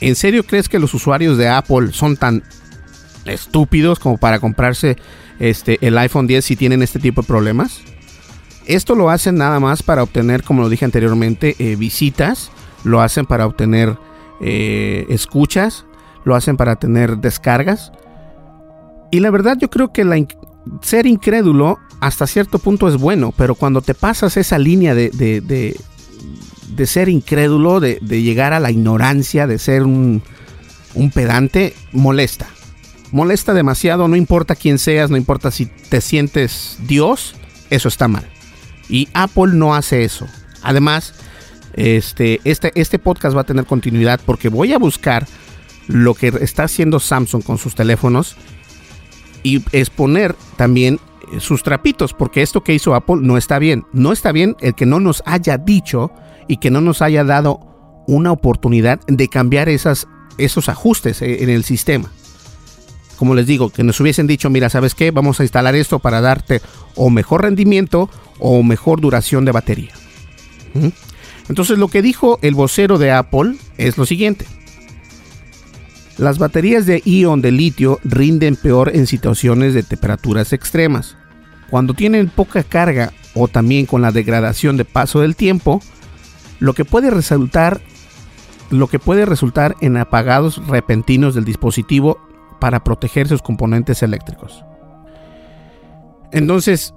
¿en 0.00 0.16
serio 0.16 0.44
crees 0.44 0.68
que 0.68 0.80
los 0.80 0.92
usuarios 0.92 1.38
de 1.38 1.48
Apple 1.48 1.92
son 1.92 2.16
tan 2.16 2.42
estúpidos 3.26 4.00
como 4.00 4.18
para 4.18 4.40
comprarse 4.40 4.96
este, 5.38 5.78
el 5.86 5.96
iPhone 5.98 6.26
10 6.26 6.44
si 6.44 6.56
tienen 6.56 6.82
este 6.82 6.98
tipo 6.98 7.22
de 7.22 7.28
problemas? 7.28 7.80
Esto 8.66 8.96
lo 8.96 9.08
hacen 9.08 9.36
nada 9.36 9.60
más 9.60 9.84
para 9.84 10.02
obtener, 10.02 10.42
como 10.42 10.62
lo 10.62 10.68
dije 10.68 10.84
anteriormente, 10.84 11.54
eh, 11.60 11.76
visitas, 11.76 12.50
lo 12.82 13.00
hacen 13.00 13.24
para 13.24 13.46
obtener 13.46 13.96
eh, 14.40 15.06
escuchas, 15.10 15.86
lo 16.24 16.34
hacen 16.34 16.56
para 16.56 16.74
tener 16.74 17.18
descargas. 17.18 17.92
Y 19.12 19.20
la 19.20 19.30
verdad 19.30 19.56
yo 19.60 19.70
creo 19.70 19.92
que 19.92 20.26
ser 20.82 21.06
incrédulo 21.06 21.78
hasta 22.00 22.26
cierto 22.26 22.58
punto 22.58 22.88
es 22.88 22.96
bueno, 22.96 23.32
pero 23.36 23.54
cuando 23.54 23.82
te 23.82 23.94
pasas 23.94 24.36
esa 24.36 24.58
línea 24.58 24.94
de, 24.94 25.10
de, 25.10 26.86
ser 26.86 27.08
incrédulo, 27.08 27.78
de, 27.80 27.98
llegar 28.00 28.52
a 28.52 28.60
la 28.60 28.70
ignorancia, 28.70 29.46
de 29.46 29.58
ser 29.58 29.82
un, 29.82 30.22
un 30.94 31.10
pedante, 31.10 31.74
molesta. 31.92 32.48
Molesta 33.12 33.52
demasiado, 33.54 34.08
no 34.08 34.16
importa 34.16 34.54
quién 34.54 34.78
seas, 34.78 35.10
no 35.10 35.16
importa 35.16 35.50
si 35.50 35.66
te 35.66 36.00
sientes 36.00 36.78
Dios, 36.86 37.34
eso 37.68 37.88
está 37.88 38.08
mal. 38.08 38.24
Y 38.88 39.08
Apple 39.12 39.52
no 39.52 39.74
hace 39.74 40.04
eso. 40.04 40.26
Además, 40.62 41.14
este, 41.74 42.40
este, 42.44 42.72
este 42.74 42.98
podcast 42.98 43.36
va 43.36 43.42
a 43.42 43.44
tener 43.44 43.66
continuidad 43.66 44.20
porque 44.24 44.48
voy 44.48 44.72
a 44.72 44.78
buscar 44.78 45.26
lo 45.86 46.14
que 46.14 46.28
está 46.40 46.64
haciendo 46.64 47.00
Samsung 47.00 47.42
con 47.42 47.58
sus 47.58 47.74
teléfonos 47.74 48.36
y 49.42 49.62
exponer 49.72 50.34
también 50.56 51.00
sus 51.38 51.62
trapitos, 51.62 52.12
porque 52.12 52.42
esto 52.42 52.62
que 52.62 52.74
hizo 52.74 52.94
Apple 52.94 53.18
no 53.20 53.36
está 53.36 53.58
bien. 53.58 53.84
No 53.92 54.12
está 54.12 54.32
bien 54.32 54.56
el 54.60 54.74
que 54.74 54.86
no 54.86 55.00
nos 55.00 55.22
haya 55.26 55.58
dicho 55.58 56.10
y 56.48 56.56
que 56.56 56.70
no 56.70 56.80
nos 56.80 57.02
haya 57.02 57.24
dado 57.24 57.60
una 58.06 58.32
oportunidad 58.32 59.00
de 59.06 59.28
cambiar 59.28 59.68
esas, 59.68 60.08
esos 60.38 60.68
ajustes 60.68 61.22
eh, 61.22 61.42
en 61.42 61.50
el 61.50 61.64
sistema. 61.64 62.10
Como 63.16 63.34
les 63.34 63.46
digo, 63.46 63.70
que 63.70 63.84
nos 63.84 64.00
hubiesen 64.00 64.26
dicho, 64.26 64.50
mira, 64.50 64.70
¿sabes 64.70 64.94
qué? 64.94 65.10
Vamos 65.10 65.38
a 65.40 65.44
instalar 65.44 65.74
esto 65.76 65.98
para 65.98 66.20
darte 66.20 66.62
o 66.96 67.10
mejor 67.10 67.42
rendimiento 67.42 68.08
o 68.38 68.62
mejor 68.62 69.00
duración 69.00 69.44
de 69.44 69.52
batería. 69.52 69.92
Entonces 71.48 71.78
lo 71.78 71.88
que 71.88 72.00
dijo 72.00 72.38
el 72.42 72.54
vocero 72.54 72.98
de 72.98 73.12
Apple 73.12 73.56
es 73.76 73.98
lo 73.98 74.06
siguiente. 74.06 74.46
Las 76.16 76.38
baterías 76.38 76.86
de 76.86 77.02
ion 77.04 77.40
de 77.40 77.50
litio 77.50 77.98
rinden 78.04 78.56
peor 78.56 78.94
en 78.94 79.06
situaciones 79.06 79.74
de 79.74 79.82
temperaturas 79.82 80.52
extremas. 80.52 81.16
Cuando 81.70 81.94
tienen 81.94 82.28
poca 82.28 82.62
carga 82.62 83.12
o 83.34 83.48
también 83.48 83.86
con 83.86 84.02
la 84.02 84.12
degradación 84.12 84.76
de 84.76 84.84
paso 84.84 85.20
del 85.20 85.36
tiempo, 85.36 85.80
lo 86.58 86.74
que 86.74 86.84
puede 86.84 87.10
resultar 87.10 87.80
lo 88.70 88.86
que 88.86 89.00
puede 89.00 89.26
resultar 89.26 89.74
en 89.80 89.96
apagados 89.96 90.64
repentinos 90.68 91.34
del 91.34 91.44
dispositivo 91.44 92.20
para 92.60 92.84
proteger 92.84 93.26
sus 93.26 93.42
componentes 93.42 94.00
eléctricos. 94.04 94.64
Entonces, 96.30 96.94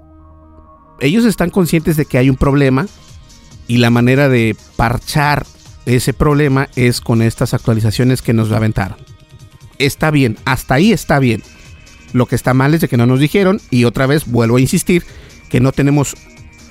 ellos 1.00 1.24
están 1.24 1.50
conscientes 1.50 1.96
de 1.96 2.04
que 2.04 2.18
hay 2.18 2.30
un 2.30 2.36
problema 2.36 2.86
y 3.66 3.78
la 3.78 3.90
manera 3.90 4.28
de 4.28 4.56
parchar 4.76 5.46
ese 5.84 6.12
problema 6.12 6.68
es 6.76 7.00
con 7.00 7.22
estas 7.22 7.54
actualizaciones 7.54 8.22
que 8.22 8.34
nos 8.34 8.52
aventaron 8.52 8.98
está 9.78 10.10
bien, 10.10 10.36
hasta 10.44 10.74
ahí 10.74 10.92
está 10.92 11.18
bien. 11.18 11.42
Lo 12.14 12.26
que 12.26 12.36
está 12.36 12.54
mal 12.54 12.72
es 12.74 12.80
de 12.80 12.88
que 12.88 12.96
no 12.96 13.06
nos 13.06 13.18
dijeron 13.18 13.60
y 13.70 13.84
otra 13.84 14.06
vez 14.06 14.26
vuelvo 14.26 14.56
a 14.56 14.60
insistir 14.60 15.02
que 15.50 15.58
no 15.58 15.72
tenemos 15.72 16.16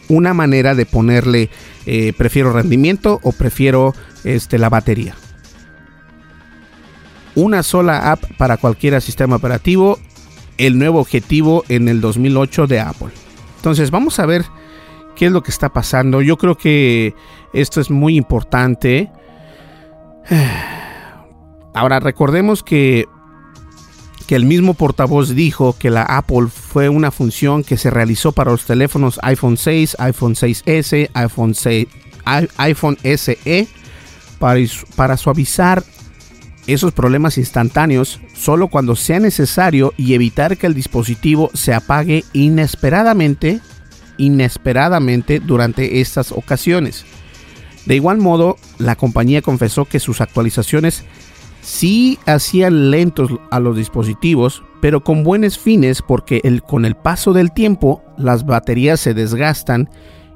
una 0.08 0.34
manera 0.34 0.73
de 0.73 0.86
ponerle 0.86 1.49
eh, 1.86 2.13
prefiero 2.17 2.53
rendimiento 2.53 3.19
o 3.23 3.34
prefiero 3.34 3.93
este, 4.23 4.58
la 4.58 4.69
batería. 4.69 5.15
Una 7.36 7.62
sola 7.62 8.13
app 8.13 8.23
para 8.38 8.56
cualquier 8.56 9.01
sistema 9.01 9.36
operativo, 9.36 9.99
el 10.58 10.79
nuevo 10.79 11.01
objetivo 11.01 11.65
en 11.67 11.89
el 11.89 11.99
2008 11.99 12.67
de 12.67 12.79
Apple. 12.79 13.10
Entonces 13.58 13.91
vamos 13.91 14.19
a 14.19 14.25
ver 14.25 14.45
qué 15.17 15.25
es 15.25 15.32
lo 15.34 15.43
que 15.43 15.51
está 15.51 15.73
pasando. 15.73 16.21
Yo 16.21 16.38
creo 16.38 16.58
que 16.58 17.15
esto 17.53 17.82
es 17.82 17.91
muy 17.91 18.15
importante. 18.15 19.12
Ahora 21.73 21.99
recordemos 21.99 22.63
que, 22.63 23.08
que 24.27 24.36
el 24.36 24.45
mismo 24.45 24.73
portavoz 24.73 25.36
dijo 25.36 25.75
que 25.77 25.89
la 25.89 26.03
Apple 26.03 26.47
fue 26.47 26.89
una 26.89 27.12
función 27.12 27.63
que 27.63 27.77
se 27.77 27.89
realizó 27.89 28.31
para 28.31 28.51
los 28.51 28.65
teléfonos 28.65 29.19
iPhone 29.23 29.57
6, 29.57 29.97
iPhone 29.99 30.36
6S, 30.36 31.09
iPhone, 31.13 31.55
6, 31.55 31.88
iPhone 32.57 32.97
SE 33.03 33.67
para, 34.95 35.17
suavizar 35.17 35.83
esos 36.67 36.93
problemas 36.93 37.38
instantáneos 37.38 38.19
solo 38.33 38.67
cuando 38.67 38.95
sea 38.95 39.19
necesario 39.19 39.93
y 39.97 40.13
evitar 40.13 40.57
que 40.57 40.67
el 40.67 40.73
dispositivo 40.73 41.49
se 41.53 41.73
apague 41.73 42.23
inesperadamente, 42.33 43.59
inesperadamente 44.17 45.39
durante 45.39 46.01
estas 46.01 46.31
ocasiones. 46.31 47.05
De 47.86 47.95
igual 47.95 48.17
modo, 48.17 48.57
la 48.77 48.95
compañía 48.95 49.41
confesó 49.41 49.86
que 49.86 49.99
sus 49.99 50.21
actualizaciones 50.21 51.03
sí 51.63 52.19
hacían 52.26 52.91
lentos 52.91 53.32
a 53.49 53.60
los 53.60 53.78
dispositivos, 53.78 54.63
pero 54.82 55.04
con 55.04 55.23
buenos 55.23 55.58
fines 55.58 56.02
porque 56.02 56.41
con 56.67 56.86
el 56.86 56.95
paso 56.95 57.34
del 57.34 57.52
tiempo 57.52 58.04
las 58.17 58.45
baterías 58.45 58.99
se 58.99 59.13
desgastan 59.13 59.89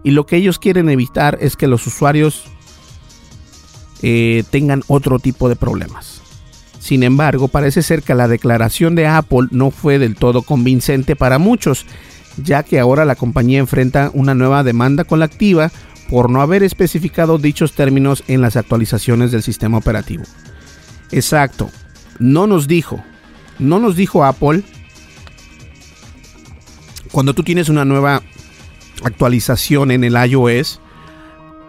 y 0.03 0.11
lo 0.11 0.25
que 0.25 0.37
ellos 0.37 0.57
quieren 0.57 0.89
evitar 0.89 1.37
es 1.41 1.57
que 1.57 1.67
los 1.67 1.85
usuarios 1.85 2.45
eh, 4.01 4.43
tengan 4.49 4.83
otro 4.87 5.19
tipo 5.19 5.49
de 5.49 5.55
problemas. 5.55 6.21
Sin 6.79 7.03
embargo, 7.03 7.49
parece 7.49 7.81
ser 7.81 8.01
que 8.03 8.15
la 8.15 8.29
declaración 8.29 8.95
de 8.95 9.07
Apple 9.07 9.49
no 9.51 9.71
fue 9.71 9.99
del 9.99 10.15
todo 10.15 10.43
convincente 10.43 11.17
para 11.17 11.37
muchos, 11.37 11.85
ya 12.41 12.63
que 12.63 12.79
ahora 12.79 13.03
la 13.03 13.15
compañía 13.15 13.59
enfrenta 13.59 14.11
una 14.13 14.33
nueva 14.33 14.63
demanda 14.63 15.03
colectiva 15.03 15.71
por 16.09 16.29
no 16.29 16.41
haber 16.41 16.63
especificado 16.63 17.37
dichos 17.37 17.73
términos 17.73 18.23
en 18.29 18.41
las 18.41 18.55
actualizaciones 18.55 19.33
del 19.33 19.43
sistema 19.43 19.77
operativo. 19.77 20.23
Exacto. 21.11 21.69
No 22.19 22.47
nos 22.47 22.67
dijo. 22.67 23.03
No 23.59 23.79
nos 23.79 23.95
dijo 23.95 24.23
Apple. 24.23 24.63
Cuando 27.11 27.33
tú 27.33 27.43
tienes 27.43 27.69
una 27.69 27.85
nueva 27.85 28.21
actualización 29.03 29.91
en 29.91 30.03
el 30.03 30.13
iOS, 30.13 30.79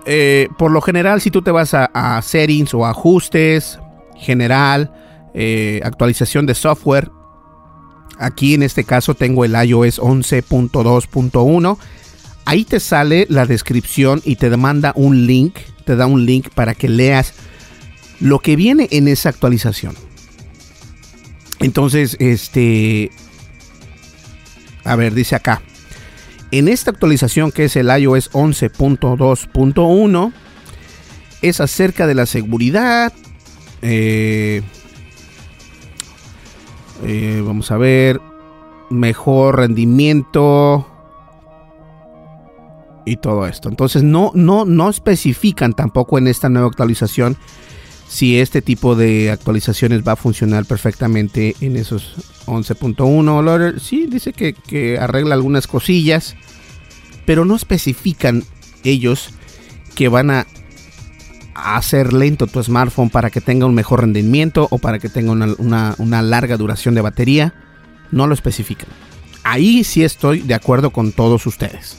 eh, 0.06 0.48
por 0.58 0.70
lo 0.70 0.80
general, 0.80 1.20
si 1.20 1.30
tú 1.30 1.42
te 1.42 1.50
vas 1.50 1.74
a, 1.74 2.20
settings 2.22 2.74
o 2.74 2.86
ajustes, 2.86 3.78
general, 4.16 4.92
eh, 5.34 5.80
actualización 5.84 6.46
de 6.46 6.54
software, 6.54 7.10
aquí 8.18 8.54
en 8.54 8.62
este 8.62 8.84
caso 8.84 9.14
tengo 9.14 9.44
el 9.44 9.52
iOS 9.52 10.00
11.2.1. 10.00 11.78
Ahí 12.44 12.64
te 12.64 12.80
sale 12.80 13.26
la 13.28 13.44
descripción 13.44 14.22
y 14.24 14.36
te 14.36 14.48
demanda 14.48 14.92
un 14.96 15.26
link, 15.26 15.58
te 15.84 15.94
da 15.94 16.06
un 16.06 16.24
link 16.24 16.48
para 16.54 16.74
que 16.74 16.88
leas 16.88 17.34
lo 18.20 18.40
que 18.40 18.56
viene 18.56 18.88
en 18.90 19.08
esa 19.08 19.28
actualización. 19.28 19.94
Entonces, 21.60 22.16
este, 22.20 23.10
a 24.84 24.96
ver, 24.96 25.14
dice 25.14 25.36
acá, 25.36 25.62
en 26.50 26.68
esta 26.68 26.90
actualización 26.90 27.52
que 27.52 27.64
es 27.64 27.76
el 27.76 27.88
iOS 27.88 28.30
11.2.1, 28.32 30.32
es 31.42 31.60
acerca 31.60 32.06
de 32.06 32.14
la 32.14 32.26
seguridad. 32.26 33.12
Eh, 33.82 34.62
eh, 37.04 37.42
vamos 37.44 37.70
a 37.70 37.76
ver, 37.76 38.20
mejor 38.90 39.56
rendimiento 39.56 40.86
y 43.04 43.16
todo 43.16 43.46
esto. 43.46 43.68
Entonces 43.68 44.02
no, 44.02 44.32
no, 44.34 44.64
no 44.64 44.88
especifican 44.88 45.74
tampoco 45.74 46.18
en 46.18 46.28
esta 46.28 46.48
nueva 46.48 46.68
actualización 46.68 47.36
si 48.08 48.40
este 48.40 48.62
tipo 48.62 48.96
de 48.96 49.30
actualizaciones 49.30 50.02
va 50.06 50.12
a 50.12 50.16
funcionar 50.16 50.64
perfectamente 50.64 51.54
en 51.60 51.76
esos 51.76 52.14
11.1. 52.46 53.78
Sí, 53.78 54.06
dice 54.10 54.32
que, 54.32 54.98
arregla 54.98 55.34
algunas 55.34 55.66
cosillas, 55.66 56.34
pero 57.26 57.44
no 57.44 57.54
especifican 57.54 58.44
ellos 58.82 59.30
que 59.94 60.08
van 60.08 60.30
a 60.30 60.46
hacer 61.54 62.12
lento 62.12 62.46
tu 62.46 62.62
smartphone 62.62 63.10
para 63.10 63.30
que 63.30 63.40
tenga 63.40 63.66
un 63.66 63.74
mejor 63.74 64.00
rendimiento 64.00 64.68
o 64.70 64.78
para 64.78 64.98
que 64.98 65.08
tenga 65.08 65.32
una, 65.32 66.22
larga 66.22 66.56
duración 66.56 66.94
de 66.94 67.02
batería. 67.02 67.54
No 68.10 68.26
lo 68.26 68.32
especifican. 68.32 68.88
Ahí 69.44 69.84
sí 69.84 70.02
estoy 70.02 70.40
de 70.40 70.54
acuerdo 70.54 70.90
con 70.90 71.12
todos 71.12 71.46
ustedes. 71.46 71.98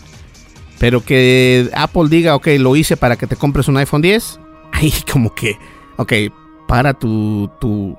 Pero 0.79 1.03
que 1.03 1.69
Apple 1.75 2.07
diga, 2.09 2.35
ok, 2.35 2.47
lo 2.57 2.75
hice 2.75 2.97
para 2.97 3.15
que 3.15 3.27
te 3.27 3.35
compres 3.35 3.67
un 3.67 3.77
iPhone 3.77 4.01
10. 4.01 4.39
Ahí 4.71 4.93
como 5.11 5.35
que, 5.35 5.57
ok, 5.99 6.13
para 6.65 6.93
tu, 6.93 7.51
tu 7.59 7.97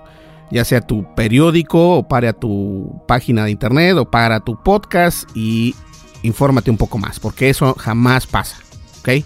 ya 0.51 0.65
sea 0.65 0.81
tu 0.81 1.15
periódico 1.15 1.99
o 1.99 2.09
para 2.09 2.33
tu 2.33 3.03
página 3.07 3.45
de 3.45 3.51
internet 3.51 3.97
o 3.97 4.11
para 4.11 4.41
tu 4.41 4.61
podcast 4.63 5.29
y 5.35 5.75
infórmate 6.23 6.71
un 6.71 6.79
poco 6.79 6.99
más, 6.99 7.21
porque 7.21 7.51
eso 7.51 7.75
jamás 7.75 8.27
pasa, 8.27 8.57
¿ok? 9.01 9.25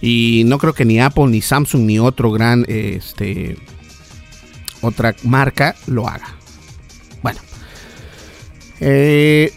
Y 0.00 0.44
no 0.46 0.58
creo 0.58 0.72
que 0.72 0.84
ni 0.84 1.00
Apple, 1.00 1.26
ni 1.26 1.42
Samsung, 1.42 1.82
ni 1.82 1.98
otro 1.98 2.30
gran, 2.30 2.64
este, 2.68 3.56
otra 4.80 5.14
marca 5.24 5.74
lo 5.86 6.08
haga. 6.08 6.36
Bueno, 7.20 7.40
eh, 8.80 9.52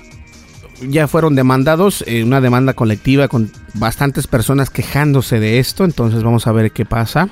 ya 0.82 1.08
fueron 1.08 1.36
demandados, 1.36 2.04
eh, 2.08 2.24
una 2.24 2.42
demanda 2.42 2.74
colectiva 2.74 3.28
con 3.28 3.52
bastantes 3.76 4.26
personas 4.26 4.72
quejándose 4.72 5.40
de 5.40 5.60
esto, 5.60 5.86
entonces 5.86 6.24
vamos 6.24 6.48
a 6.48 6.52
ver 6.52 6.72
qué 6.72 6.86
pasa. 6.86 7.30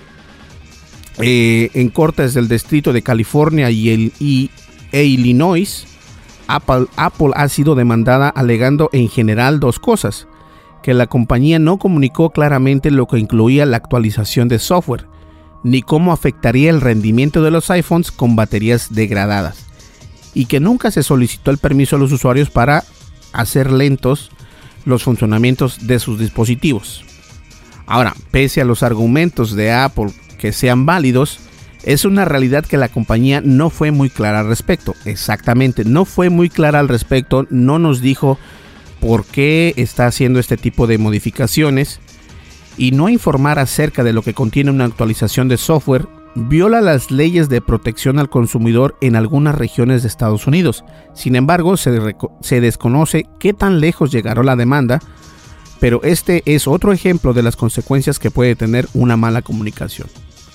Eh, 1.20 1.70
en 1.74 1.90
cortes 1.90 2.34
del 2.34 2.48
distrito 2.48 2.92
de 2.92 3.04
California 3.04 3.70
y, 3.70 3.90
el, 3.90 4.50
e 4.92 5.04
Illinois, 5.04 5.86
Apple, 6.48 6.88
Apple 6.96 7.32
ha 7.36 7.48
sido 7.50 7.76
demandada 7.76 8.30
alegando 8.30 8.90
en 8.94 9.10
general 9.10 9.60
dos 9.60 9.80
cosas, 9.80 10.28
que 10.82 10.94
la 10.94 11.08
compañía 11.08 11.60
no 11.60 11.78
comunicó 11.78 12.32
claramente 12.32 12.92
lo 12.92 13.08
que 13.08 13.20
incluía 13.20 13.66
la 13.66 13.78
actualización 13.78 14.48
de 14.48 14.60
software, 14.60 15.08
ni 15.64 15.82
cómo 15.82 16.12
afectaría 16.12 16.70
el 16.70 16.82
rendimiento 16.82 17.42
de 17.42 17.52
los 17.52 17.70
iPhones 17.70 18.12
con 18.12 18.36
baterías 18.36 18.94
degradadas, 18.94 19.66
y 20.34 20.46
que 20.46 20.60
nunca 20.60 20.92
se 20.92 21.04
solicitó 21.04 21.52
el 21.52 21.60
permiso 21.60 21.96
a 21.96 22.00
los 22.00 22.12
usuarios 22.12 22.50
para 22.50 22.84
hacer 23.34 23.72
lentos 23.72 24.32
los 24.86 25.04
funcionamientos 25.04 25.88
de 25.88 26.00
sus 26.00 26.20
dispositivos. 26.20 27.06
Ahora, 27.86 28.14
pese 28.32 28.62
a 28.62 28.66
los 28.66 28.84
argumentos 28.84 29.56
de 29.56 29.72
Apple 29.72 30.12
que 30.44 30.52
sean 30.52 30.86
válidos, 30.86 31.40
es 31.84 32.04
una 32.04 32.26
realidad 32.26 32.66
que 32.66 32.76
la 32.76 32.90
compañía 32.90 33.40
no 33.40 33.70
fue 33.70 33.92
muy 33.92 34.10
clara 34.10 34.42
al 34.42 34.50
respecto. 34.50 34.94
Exactamente, 35.06 35.86
no 35.86 36.04
fue 36.04 36.30
muy 36.30 36.50
clara 36.50 36.80
al 36.80 36.90
respecto, 36.90 37.48
no 37.50 37.80
nos 37.80 38.02
dijo 38.02 38.38
por 39.00 39.24
qué 39.24 39.74
está 39.78 40.06
haciendo 40.06 40.42
este 40.42 40.58
tipo 40.58 40.86
de 40.86 40.98
modificaciones 40.98 42.02
y 42.76 42.92
no 42.92 43.08
informar 43.08 43.58
acerca 43.58 44.04
de 44.04 44.12
lo 44.12 44.22
que 44.22 44.34
contiene 44.34 44.70
una 44.70 44.84
actualización 44.84 45.48
de 45.48 45.56
software 45.56 46.10
viola 46.36 46.82
las 46.82 47.10
leyes 47.10 47.48
de 47.48 47.62
protección 47.62 48.20
al 48.20 48.30
consumidor 48.30 48.98
en 49.00 49.16
algunas 49.16 49.56
regiones 49.56 50.02
de 50.02 50.10
Estados 50.10 50.46
Unidos. 50.46 50.84
Sin 51.14 51.38
embargo, 51.38 51.78
se, 51.78 52.60
desconoce 52.60 53.28
qué 53.40 53.54
tan 53.54 53.80
lejos 53.80 54.12
llegará 54.12 54.44
la 54.44 54.58
demanda, 54.58 55.00
pero 55.80 56.04
este 56.04 56.44
es 56.46 56.68
otro 56.68 56.92
ejemplo 56.92 57.32
de 57.32 57.44
las 57.44 57.56
consecuencias 57.56 58.20
que 58.20 58.30
puede 58.30 58.58
tener 58.58 58.90
una 58.94 59.16
mala 59.16 59.42
comunicación. 59.42 60.10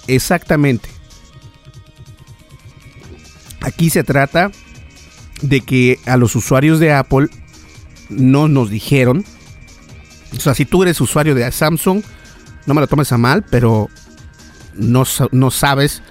Exactamente. 0.08 0.88
Aquí 3.60 3.90
se 3.90 4.02
trata 4.02 4.50
de 5.42 5.60
que 5.60 6.00
a 6.06 6.16
los 6.16 6.34
usuarios 6.34 6.80
de 6.80 6.92
Apple 6.92 7.28
no 8.08 8.48
nos 8.48 8.70
dijeron. 8.70 9.24
O 10.36 10.40
sea, 10.40 10.54
si 10.54 10.64
tú 10.64 10.82
eres 10.82 11.00
usuario 11.00 11.34
de 11.34 11.50
Samsung, 11.52 12.02
no 12.66 12.74
me 12.74 12.80
lo 12.80 12.86
tomes 12.86 13.12
a 13.12 13.18
mal, 13.18 13.44
pero 13.50 13.88
no, 14.74 15.04
no 15.32 15.50
sabes. 15.50 16.02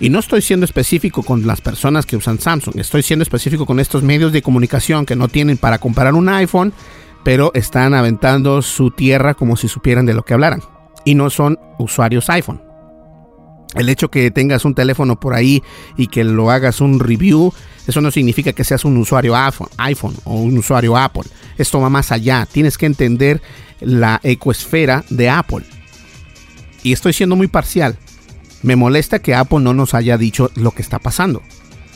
Y 0.00 0.10
no 0.10 0.20
estoy 0.20 0.42
siendo 0.42 0.64
específico 0.64 1.22
con 1.22 1.46
las 1.46 1.60
personas 1.60 2.06
que 2.06 2.16
usan 2.16 2.38
Samsung, 2.38 2.78
estoy 2.78 3.02
siendo 3.02 3.24
específico 3.24 3.66
con 3.66 3.80
estos 3.80 4.02
medios 4.02 4.32
de 4.32 4.42
comunicación 4.42 5.06
que 5.06 5.16
no 5.16 5.28
tienen 5.28 5.56
para 5.56 5.78
comprar 5.78 6.14
un 6.14 6.28
iPhone, 6.28 6.72
pero 7.24 7.50
están 7.54 7.94
aventando 7.94 8.62
su 8.62 8.92
tierra 8.92 9.34
como 9.34 9.56
si 9.56 9.66
supieran 9.66 10.06
de 10.06 10.14
lo 10.14 10.24
que 10.24 10.34
hablaran. 10.34 10.62
Y 11.04 11.14
no 11.14 11.30
son 11.30 11.58
usuarios 11.78 12.30
iPhone. 12.30 12.67
El 13.74 13.88
hecho 13.88 14.10
que 14.10 14.30
tengas 14.30 14.64
un 14.64 14.74
teléfono 14.74 15.20
por 15.20 15.34
ahí 15.34 15.62
y 15.96 16.06
que 16.06 16.24
lo 16.24 16.50
hagas 16.50 16.80
un 16.80 17.00
review, 17.00 17.52
eso 17.86 18.00
no 18.00 18.10
significa 18.10 18.52
que 18.52 18.64
seas 18.64 18.84
un 18.84 18.96
usuario 18.96 19.34
iPhone, 19.36 20.14
o 20.24 20.36
un 20.36 20.56
usuario 20.58 20.96
Apple. 20.96 21.24
Esto 21.58 21.80
va 21.80 21.90
más 21.90 22.10
allá. 22.12 22.46
Tienes 22.50 22.78
que 22.78 22.86
entender 22.86 23.42
la 23.80 24.20
ecosfera 24.22 25.04
de 25.10 25.28
Apple. 25.28 25.64
Y 26.82 26.92
estoy 26.92 27.12
siendo 27.12 27.36
muy 27.36 27.48
parcial. 27.48 27.98
Me 28.62 28.76
molesta 28.76 29.20
que 29.20 29.34
Apple 29.34 29.60
no 29.60 29.74
nos 29.74 29.94
haya 29.94 30.16
dicho 30.16 30.50
lo 30.54 30.70
que 30.70 30.82
está 30.82 30.98
pasando. 30.98 31.42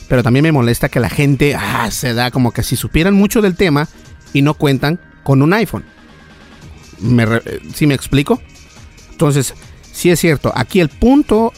Pero 0.07 0.21
también 0.21 0.43
me 0.43 0.51
molesta 0.51 0.89
que 0.89 0.99
la 0.99 1.09
gente 1.09 1.55
ah, 1.55 1.89
se 1.89 2.13
da 2.13 2.29
como 2.29 2.51
que 2.51 2.63
si 2.63 2.75
supieran 2.75 3.15
mucho 3.15 3.41
del 3.41 3.55
tema 3.55 3.89
y 4.33 4.41
no 4.41 4.53
cuentan 4.53 4.99
con 5.23 5.41
un 5.41 5.53
iPhone. 5.53 5.85
¿Me 6.99 7.25
¿Sí 7.73 7.87
me 7.87 7.95
explico? 7.95 8.41
Entonces, 9.11 9.53
sí 9.91 10.09
es 10.09 10.19
cierto, 10.19 10.51
aquí 10.55 10.79
el 10.79 10.89
punto 10.89 11.53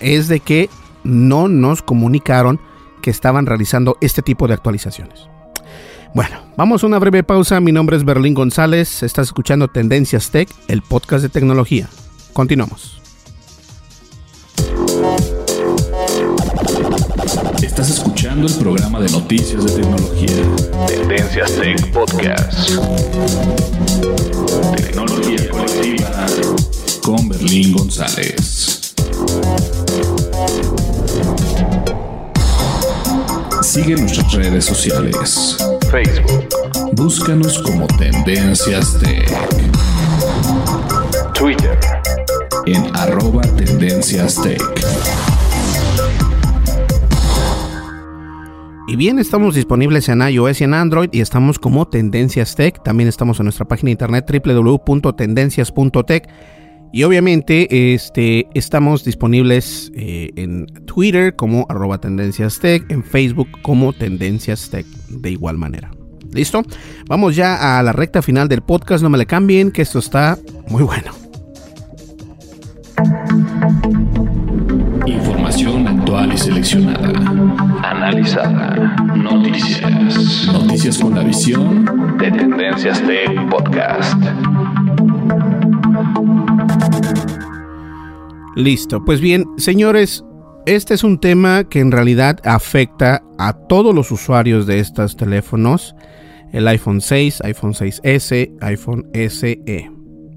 es 0.00 0.28
de 0.28 0.40
que 0.40 0.70
no 1.04 1.48
nos 1.48 1.82
comunicaron 1.82 2.60
que 3.02 3.10
estaban 3.10 3.46
realizando 3.46 3.96
este 4.00 4.22
tipo 4.22 4.48
de 4.48 4.54
actualizaciones. 4.54 5.28
Bueno, 6.14 6.36
vamos 6.56 6.82
a 6.82 6.86
una 6.86 6.98
breve 6.98 7.22
pausa. 7.22 7.60
Mi 7.60 7.72
nombre 7.72 7.96
es 7.96 8.04
Berlín 8.04 8.34
González. 8.34 9.02
Estás 9.02 9.28
escuchando 9.28 9.68
Tendencias 9.68 10.30
Tech, 10.30 10.48
el 10.68 10.82
podcast 10.82 11.22
de 11.22 11.28
tecnología. 11.28 11.88
Continuamos. 12.32 13.00
Estás 17.62 17.90
escuchando 17.90 18.46
el 18.46 18.54
programa 18.54 19.00
de 19.00 19.10
noticias 19.10 19.64
de 19.64 19.82
tecnología. 19.82 20.86
Tendencias 20.86 21.52
Tech 21.52 21.92
Podcast. 21.92 22.70
Tecnología 24.76 25.50
colectiva 25.50 26.26
con 27.02 27.28
Berlín 27.28 27.72
González. 27.72 28.94
Sigue 33.68 33.96
nuestras 33.96 34.32
redes 34.32 34.64
sociales. 34.64 35.58
Facebook. 35.90 36.48
Búscanos 36.94 37.62
como 37.62 37.86
Tendencias 37.86 38.98
Tech. 38.98 39.28
Twitter. 41.34 41.78
En 42.64 42.96
arroba 42.96 43.42
Tendencias 43.42 44.40
Tech. 44.40 44.62
Y 48.88 48.96
bien, 48.96 49.18
estamos 49.18 49.54
disponibles 49.54 50.08
en 50.08 50.22
iOS 50.22 50.62
y 50.62 50.64
en 50.64 50.72
Android 50.72 51.10
y 51.12 51.20
estamos 51.20 51.58
como 51.58 51.86
Tendencias 51.88 52.54
Tech. 52.54 52.82
También 52.82 53.10
estamos 53.10 53.38
en 53.38 53.44
nuestra 53.44 53.68
página 53.68 53.88
de 53.88 53.92
internet 53.92 54.24
www.tendencias.tech 54.46 56.26
y 56.92 57.02
obviamente 57.02 57.94
este, 57.94 58.46
estamos 58.54 59.04
disponibles 59.04 59.92
eh, 59.94 60.30
en 60.36 60.66
Twitter 60.86 61.36
como 61.36 61.66
arroba 61.68 61.98
tendencias 61.98 62.58
tech, 62.60 62.84
en 62.90 63.04
Facebook 63.04 63.48
como 63.62 63.92
tendencias 63.92 64.70
tech 64.70 64.86
de 65.08 65.30
igual 65.30 65.58
manera. 65.58 65.90
¿Listo? 66.32 66.62
Vamos 67.08 67.36
ya 67.36 67.78
a 67.78 67.82
la 67.82 67.92
recta 67.92 68.22
final 68.22 68.48
del 68.48 68.62
podcast, 68.62 69.02
no 69.02 69.10
me 69.10 69.18
le 69.18 69.26
cambien, 69.26 69.70
que 69.70 69.82
esto 69.82 69.98
está 69.98 70.38
muy 70.68 70.82
bueno. 70.82 71.12
Información 75.06 75.86
actual 75.88 76.32
y 76.32 76.38
seleccionada. 76.38 77.08
Analizada. 77.82 78.96
Noticias. 79.16 80.48
Noticias 80.52 80.98
con 80.98 81.14
la 81.14 81.22
visión 81.22 81.84
de 82.18 82.30
Tendencias 82.30 83.00
Tech 83.02 83.48
Podcast. 83.48 84.22
Listo, 88.58 89.04
pues 89.04 89.20
bien, 89.20 89.44
señores, 89.56 90.24
este 90.66 90.92
es 90.92 91.04
un 91.04 91.20
tema 91.20 91.62
que 91.62 91.78
en 91.78 91.92
realidad 91.92 92.40
afecta 92.42 93.22
a 93.38 93.52
todos 93.52 93.94
los 93.94 94.10
usuarios 94.10 94.66
de 94.66 94.80
estos 94.80 95.16
teléfonos, 95.16 95.94
el 96.52 96.66
iPhone 96.66 97.00
6, 97.00 97.42
iPhone 97.44 97.72
6S, 97.72 98.50
iPhone 98.60 99.06
SE. 99.14 99.90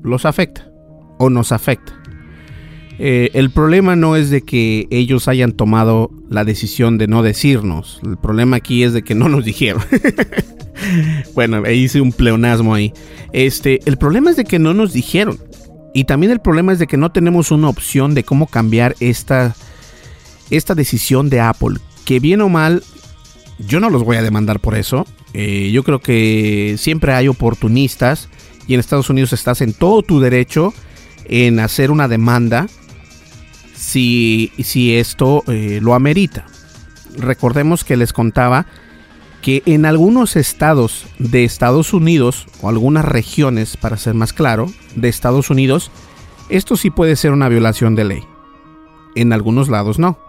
Los 0.03 0.25
afecta 0.25 0.71
o 1.17 1.31
nos 1.31 1.51
afecta. 1.51 1.99
Eh, 2.99 3.31
el 3.33 3.49
problema 3.49 3.95
no 3.95 4.15
es 4.15 4.29
de 4.29 4.43
que 4.43 4.85
ellos 4.91 5.27
hayan 5.27 5.53
tomado 5.53 6.11
la 6.29 6.45
decisión 6.45 6.99
de 6.99 7.07
no 7.07 7.23
decirnos. 7.23 8.01
El 8.05 8.19
problema 8.19 8.57
aquí 8.57 8.83
es 8.83 8.93
de 8.93 9.01
que 9.01 9.15
no 9.15 9.29
nos 9.29 9.45
dijeron. 9.45 9.81
bueno, 11.33 11.67
hice 11.67 12.01
un 12.01 12.11
pleonasmo 12.11 12.75
ahí. 12.75 12.93
Este, 13.33 13.79
el 13.85 13.97
problema 13.97 14.29
es 14.29 14.35
de 14.35 14.43
que 14.43 14.59
no 14.59 14.75
nos 14.75 14.93
dijeron. 14.93 15.39
Y 15.93 16.05
también 16.05 16.31
el 16.31 16.39
problema 16.39 16.71
es 16.71 16.79
de 16.79 16.87
que 16.87 16.97
no 16.97 17.11
tenemos 17.11 17.51
una 17.51 17.69
opción 17.69 18.13
de 18.13 18.23
cómo 18.23 18.47
cambiar 18.47 18.95
esta, 18.99 19.55
esta 20.49 20.75
decisión 20.75 21.29
de 21.29 21.41
Apple. 21.41 21.79
Que 22.05 22.19
bien 22.19 22.41
o 22.41 22.49
mal, 22.49 22.83
Yo 23.59 23.79
no 23.79 23.89
los 23.89 24.03
voy 24.03 24.17
a 24.17 24.23
demandar 24.23 24.59
por 24.59 24.75
eso. 24.75 25.05
Eh, 25.33 25.69
yo 25.71 25.83
creo 25.83 25.99
que 25.99 26.75
siempre 26.77 27.13
hay 27.13 27.27
oportunistas 27.27 28.29
y 28.67 28.73
en 28.73 28.79
Estados 28.79 29.09
Unidos 29.09 29.33
estás 29.33 29.61
en 29.61 29.73
todo 29.73 30.01
tu 30.01 30.19
derecho 30.19 30.73
en 31.25 31.59
hacer 31.59 31.91
una 31.91 32.07
demanda 32.07 32.67
si, 33.75 34.51
si 34.63 34.95
esto 34.95 35.43
eh, 35.47 35.79
lo 35.81 35.93
amerita. 35.93 36.45
Recordemos 37.17 37.83
que 37.83 37.97
les 37.97 38.13
contaba 38.13 38.65
que 39.41 39.63
en 39.65 39.85
algunos 39.85 40.35
estados 40.35 41.07
de 41.19 41.43
Estados 41.43 41.93
Unidos, 41.93 42.47
o 42.61 42.69
algunas 42.69 43.05
regiones, 43.05 43.75
para 43.77 43.97
ser 43.97 44.13
más 44.13 44.33
claro, 44.33 44.67
de 44.95 45.09
Estados 45.09 45.49
Unidos, 45.49 45.91
esto 46.49 46.77
sí 46.77 46.89
puede 46.89 47.15
ser 47.15 47.31
una 47.31 47.49
violación 47.49 47.95
de 47.95 48.05
ley. 48.05 48.23
En 49.15 49.33
algunos 49.33 49.69
lados 49.69 49.99
no. 49.99 50.19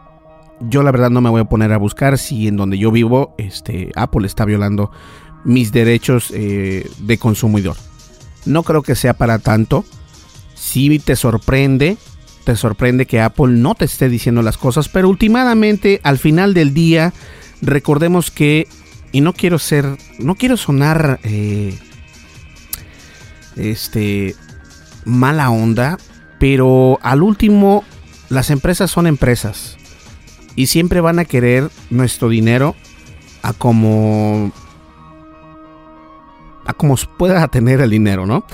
Yo 0.61 0.83
la 0.83 0.93
verdad 0.93 1.11
no 1.11 1.21
me 1.21 1.31
voy 1.31 1.41
a 1.41 1.49
poner 1.49 1.73
a 1.73 1.79
buscar 1.79 2.19
si 2.19 2.49
en 2.49 2.57
donde 2.57 2.79
yo 2.79 2.91
vivo 2.91 3.35
este, 3.39 3.91
Apple 3.97 4.27
está 4.27 4.45
violando 4.45 4.91
mis 5.45 5.73
derechos 5.73 6.33
eh, 6.35 6.89
de 6.99 7.19
consumidor. 7.19 7.77
No 8.45 8.63
creo 8.63 8.83
que 8.83 8.95
sea 8.95 9.15
para 9.15 9.39
tanto. 9.39 9.85
Si 10.55 10.99
te 11.01 11.17
sorprende, 11.17 11.97
te 12.45 12.57
sorprende 12.57 13.07
que 13.07 13.21
Apple 13.21 13.49
no 13.49 13.75
te 13.75 13.85
esté 13.85 14.09
diciendo 14.09 14.43
las 14.43 14.59
cosas, 14.59 14.89
pero 14.89 15.09
últimamente 15.09 16.01
al 16.05 16.19
final 16.19 16.55
del 16.55 16.75
día 16.75 17.13
recordemos 17.61 18.31
que 18.31 18.69
y 19.13 19.21
no 19.21 19.33
quiero 19.35 19.59
ser, 19.59 19.97
no 20.19 20.35
quiero 20.35 20.57
sonar, 20.57 21.21
eh, 21.23 21.79
este, 23.57 24.35
mala 25.05 25.51
onda, 25.51 25.99
pero 26.39 26.99
al 27.03 27.23
último 27.23 27.85
las 28.29 28.51
empresas 28.51 28.91
son 28.91 29.07
empresas 29.07 29.77
y 30.57 30.67
siempre 30.67 31.01
van 31.01 31.19
a 31.19 31.25
querer 31.25 31.71
nuestro 31.91 32.29
dinero 32.29 32.75
a 33.43 33.53
como 33.53 34.53
a 36.65 36.73
como 36.73 36.97
pueda 37.19 37.47
tener 37.49 37.81
el 37.81 37.91
dinero, 37.91 38.27
¿no? 38.27 38.45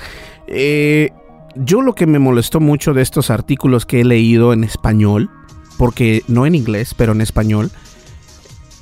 Eh, 0.46 1.10
yo 1.54 1.82
lo 1.82 1.94
que 1.94 2.06
me 2.06 2.18
molestó 2.18 2.60
mucho 2.60 2.94
de 2.94 3.02
estos 3.02 3.30
artículos 3.30 3.84
que 3.84 4.00
he 4.00 4.04
leído 4.04 4.52
en 4.52 4.64
español, 4.64 5.30
porque 5.76 6.22
no 6.26 6.46
en 6.46 6.54
inglés, 6.54 6.94
pero 6.94 7.12
en 7.12 7.20
español, 7.20 7.70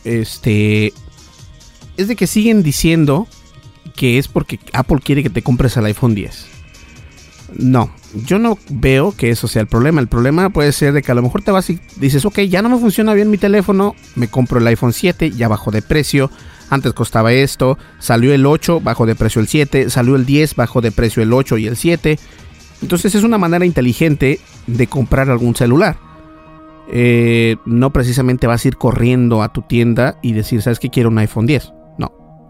este, 0.04 0.92
es 1.96 2.08
de 2.08 2.16
que 2.16 2.26
siguen 2.26 2.62
diciendo 2.62 3.26
que 3.94 4.18
es 4.18 4.28
porque 4.28 4.58
Apple 4.72 4.98
quiere 5.02 5.22
que 5.22 5.30
te 5.30 5.42
compres 5.42 5.76
el 5.76 5.86
iPhone 5.86 6.14
10. 6.14 6.46
No, 7.54 7.90
yo 8.26 8.38
no 8.38 8.58
veo 8.68 9.12
que 9.16 9.30
eso 9.30 9.48
sea 9.48 9.62
el 9.62 9.68
problema. 9.68 10.00
El 10.00 10.08
problema 10.08 10.50
puede 10.50 10.72
ser 10.72 10.92
de 10.92 11.02
que 11.02 11.12
a 11.12 11.14
lo 11.14 11.22
mejor 11.22 11.42
te 11.42 11.50
vas 11.50 11.70
y 11.70 11.80
dices, 11.96 12.24
ok, 12.24 12.40
ya 12.40 12.62
no 12.62 12.68
me 12.68 12.78
funciona 12.78 13.14
bien 13.14 13.30
mi 13.30 13.38
teléfono, 13.38 13.94
me 14.14 14.28
compro 14.28 14.58
el 14.58 14.66
iPhone 14.66 14.92
7, 14.92 15.30
ya 15.30 15.48
bajó 15.48 15.70
de 15.70 15.82
precio. 15.82 16.30
Antes 16.68 16.92
costaba 16.94 17.32
esto, 17.32 17.78
salió 18.00 18.34
el 18.34 18.44
8, 18.44 18.80
bajó 18.80 19.06
de 19.06 19.14
precio 19.14 19.40
el 19.40 19.46
7, 19.46 19.88
salió 19.88 20.16
el 20.16 20.26
10, 20.26 20.56
bajó 20.56 20.80
de 20.80 20.90
precio 20.90 21.22
el 21.22 21.32
8 21.32 21.58
y 21.58 21.66
el 21.66 21.76
7. 21.76 22.18
Entonces 22.82 23.14
es 23.14 23.22
una 23.22 23.38
manera 23.38 23.64
inteligente 23.64 24.40
de 24.66 24.86
comprar 24.88 25.30
algún 25.30 25.54
celular. 25.54 25.96
Eh, 26.88 27.56
no 27.64 27.92
precisamente 27.92 28.46
vas 28.46 28.64
a 28.64 28.68
ir 28.68 28.76
corriendo 28.76 29.42
a 29.42 29.52
tu 29.52 29.62
tienda 29.62 30.18
y 30.22 30.32
decir, 30.32 30.62
¿sabes 30.62 30.78
que 30.78 30.90
quiero 30.90 31.08
un 31.08 31.18
iPhone 31.18 31.46
10? 31.46 31.72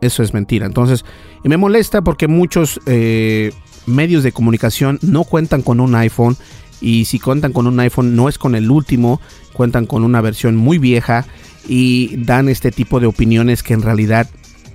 Eso 0.07 0.23
es 0.23 0.33
mentira. 0.33 0.67
Entonces, 0.67 1.05
y 1.43 1.49
me 1.49 1.57
molesta 1.57 2.03
porque 2.03 2.29
muchos 2.29 2.81
eh, 2.87 3.53
medios 3.87 4.23
de 4.23 4.33
comunicación 4.33 4.99
no 5.03 5.25
cuentan 5.25 5.63
con 5.63 5.81
un 5.81 5.95
iPhone 5.97 6.37
y 6.81 7.07
si 7.07 7.19
cuentan 7.19 7.53
con 7.53 7.67
un 7.67 7.81
iPhone 7.81 8.15
no 8.15 8.29
es 8.29 8.39
con 8.39 8.55
el 8.55 8.71
último, 8.71 9.21
cuentan 9.53 9.87
con 9.87 10.05
una 10.05 10.21
versión 10.21 10.57
muy 10.57 10.79
vieja 10.79 11.27
y 11.69 12.17
dan 12.19 12.49
este 12.49 12.71
tipo 12.71 13.01
de 13.01 13.07
opiniones 13.07 13.63
que 13.63 13.75
en 13.75 13.83
realidad 13.83 14.29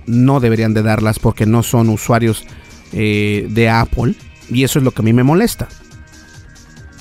no 0.06 0.40
deberían 0.40 0.74
de 0.74 0.82
darlas 0.82 1.18
porque 1.18 1.46
no 1.46 1.62
son 1.62 1.88
usuarios 1.88 2.44
eh, 2.92 3.46
de 3.48 3.70
Apple 3.70 4.14
y 4.50 4.64
eso 4.64 4.78
es 4.78 4.84
lo 4.84 4.90
que 4.90 5.00
a 5.00 5.04
mí 5.04 5.12
me 5.14 5.22
molesta. 5.22 5.68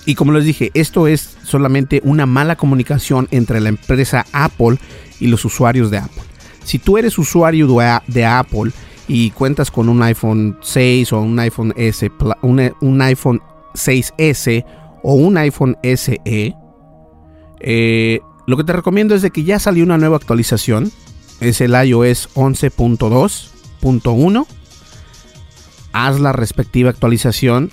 Y 0.05 0.15
como 0.15 0.31
les 0.31 0.45
dije, 0.45 0.71
esto 0.73 1.07
es 1.07 1.37
solamente 1.43 2.01
una 2.03 2.25
mala 2.25 2.55
comunicación 2.55 3.27
entre 3.31 3.59
la 3.59 3.69
empresa 3.69 4.25
Apple 4.31 4.77
y 5.19 5.27
los 5.27 5.43
usuarios 5.43 5.91
de 5.91 5.97
Apple. 5.97 6.30
Si 6.63 6.79
tú 6.79 6.97
eres 6.97 7.17
usuario 7.17 7.67
de 8.07 8.25
Apple 8.25 8.71
y 9.07 9.31
cuentas 9.31 9.71
con 9.71 9.89
un 9.89 10.01
iPhone 10.03 10.57
6 10.61 11.13
o 11.13 11.21
un 11.21 11.39
iPhone 11.39 11.73
S, 11.75 12.11
un, 12.41 13.01
iPhone 13.01 13.41
6S 13.73 14.65
o 15.03 15.15
un 15.15 15.37
iPhone 15.37 15.77
SE, 15.83 16.55
lo 18.47 18.57
que 18.57 18.63
te 18.63 18.73
recomiendo 18.73 19.13
es 19.15 19.21
de 19.21 19.31
que 19.31 19.43
ya 19.43 19.59
salió 19.59 19.83
una 19.83 19.97
nueva 19.97 20.17
actualización. 20.17 20.91
Es 21.39 21.61
el 21.61 21.71
iOS 21.71 22.29
11.2.1. 22.35 24.45
Haz 25.93 26.19
la 26.19 26.31
respectiva 26.31 26.89
actualización. 26.89 27.71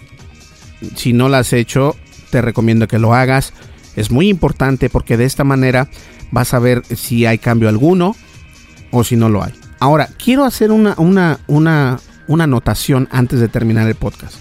Si 0.96 1.12
no 1.12 1.28
la 1.28 1.40
has 1.40 1.52
hecho, 1.52 1.94
te 2.30 2.42
recomiendo 2.42 2.88
que 2.88 2.98
lo 2.98 3.14
hagas. 3.14 3.52
Es 3.96 4.10
muy 4.10 4.28
importante 4.28 4.90
porque 4.90 5.16
de 5.16 5.24
esta 5.24 5.44
manera 5.44 5.88
vas 6.30 6.54
a 6.54 6.58
ver 6.58 6.84
si 6.84 7.26
hay 7.26 7.38
cambio 7.38 7.68
alguno 7.68 8.16
o 8.90 9.04
si 9.04 9.16
no 9.16 9.28
lo 9.28 9.42
hay. 9.42 9.52
Ahora, 9.80 10.08
quiero 10.22 10.44
hacer 10.44 10.72
una, 10.72 10.94
una, 10.98 11.38
una, 11.46 11.98
una 12.26 12.44
anotación 12.44 13.08
antes 13.10 13.40
de 13.40 13.48
terminar 13.48 13.86
el 13.88 13.94
podcast. 13.94 14.36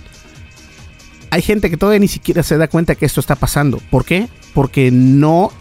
Hay 1.30 1.42
gente 1.42 1.70
que 1.70 1.78
todavía 1.78 2.00
ni 2.00 2.08
siquiera 2.08 2.42
se 2.44 2.58
da 2.58 2.68
cuenta 2.68 2.96
que 2.96 3.06
esto 3.06 3.20
está 3.20 3.36
pasando. 3.36 3.80
¿Por 3.92 4.06
qué? 4.06 4.30
Porque 4.54 4.92
no, 4.92 5.52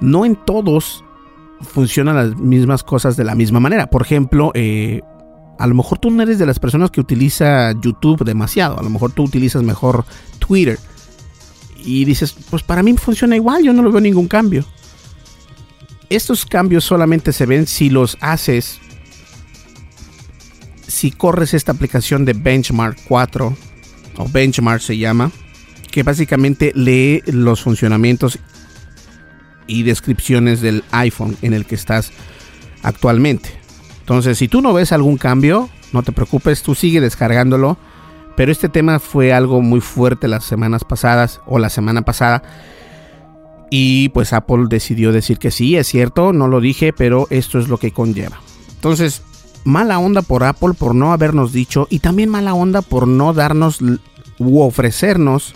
no 0.00 0.24
en 0.24 0.36
todos 0.36 1.04
funcionan 1.60 2.16
las 2.16 2.36
mismas 2.36 2.82
cosas 2.82 3.16
de 3.16 3.24
la 3.24 3.34
misma 3.34 3.60
manera. 3.60 3.86
Por 3.88 4.02
ejemplo, 4.02 4.50
eh, 4.54 5.02
a 5.58 5.66
lo 5.66 5.74
mejor 5.74 5.98
tú 5.98 6.10
no 6.10 6.22
eres 6.22 6.38
de 6.38 6.46
las 6.46 6.58
personas 6.58 6.90
que 6.90 7.00
utiliza 7.00 7.72
YouTube 7.80 8.24
demasiado. 8.24 8.78
A 8.78 8.82
lo 8.82 8.90
mejor 8.90 9.12
tú 9.12 9.22
utilizas 9.22 9.62
mejor 9.62 10.04
Twitter. 10.38 10.78
Y 11.84 12.04
dices, 12.04 12.34
pues 12.50 12.62
para 12.62 12.82
mí 12.82 12.96
funciona 12.96 13.36
igual, 13.36 13.62
yo 13.62 13.72
no 13.72 13.82
lo 13.82 13.92
veo 13.92 14.00
ningún 14.00 14.26
cambio. 14.26 14.64
Estos 16.10 16.46
cambios 16.46 16.84
solamente 16.84 17.32
se 17.32 17.46
ven 17.46 17.66
si 17.66 17.90
los 17.90 18.16
haces, 18.20 18.78
si 20.86 21.10
corres 21.10 21.54
esta 21.54 21.72
aplicación 21.72 22.24
de 22.24 22.34
Benchmark 22.34 22.98
4, 23.08 23.56
o 24.16 24.28
Benchmark 24.28 24.80
se 24.80 24.96
llama, 24.96 25.30
que 25.90 26.02
básicamente 26.02 26.72
lee 26.74 27.22
los 27.26 27.62
funcionamientos 27.62 28.38
y 29.66 29.82
descripciones 29.82 30.60
del 30.60 30.84
iPhone 30.90 31.36
en 31.42 31.54
el 31.54 31.66
que 31.66 31.74
estás 31.74 32.12
actualmente. 32.82 33.50
Entonces, 34.00 34.38
si 34.38 34.48
tú 34.48 34.60
no 34.60 34.72
ves 34.74 34.92
algún 34.92 35.16
cambio, 35.16 35.70
no 35.92 36.02
te 36.02 36.12
preocupes, 36.12 36.62
tú 36.62 36.74
sigue 36.74 37.00
descargándolo. 37.00 37.78
Pero 38.36 38.50
este 38.50 38.68
tema 38.68 38.98
fue 38.98 39.32
algo 39.32 39.62
muy 39.62 39.80
fuerte 39.80 40.26
las 40.26 40.44
semanas 40.44 40.84
pasadas 40.84 41.40
o 41.46 41.58
la 41.58 41.70
semana 41.70 42.02
pasada. 42.02 42.42
Y 43.76 44.10
pues 44.10 44.32
Apple 44.32 44.66
decidió 44.68 45.10
decir 45.10 45.38
que 45.38 45.50
sí, 45.50 45.74
es 45.74 45.88
cierto, 45.88 46.32
no 46.32 46.46
lo 46.46 46.60
dije, 46.60 46.92
pero 46.92 47.26
esto 47.30 47.58
es 47.58 47.66
lo 47.66 47.78
que 47.78 47.90
conlleva. 47.90 48.40
Entonces, 48.72 49.22
mala 49.64 49.98
onda 49.98 50.22
por 50.22 50.44
Apple 50.44 50.74
por 50.78 50.94
no 50.94 51.12
habernos 51.12 51.52
dicho 51.52 51.88
y 51.90 51.98
también 51.98 52.28
mala 52.28 52.54
onda 52.54 52.82
por 52.82 53.08
no 53.08 53.32
darnos 53.32 53.80
u 54.38 54.60
ofrecernos 54.60 55.54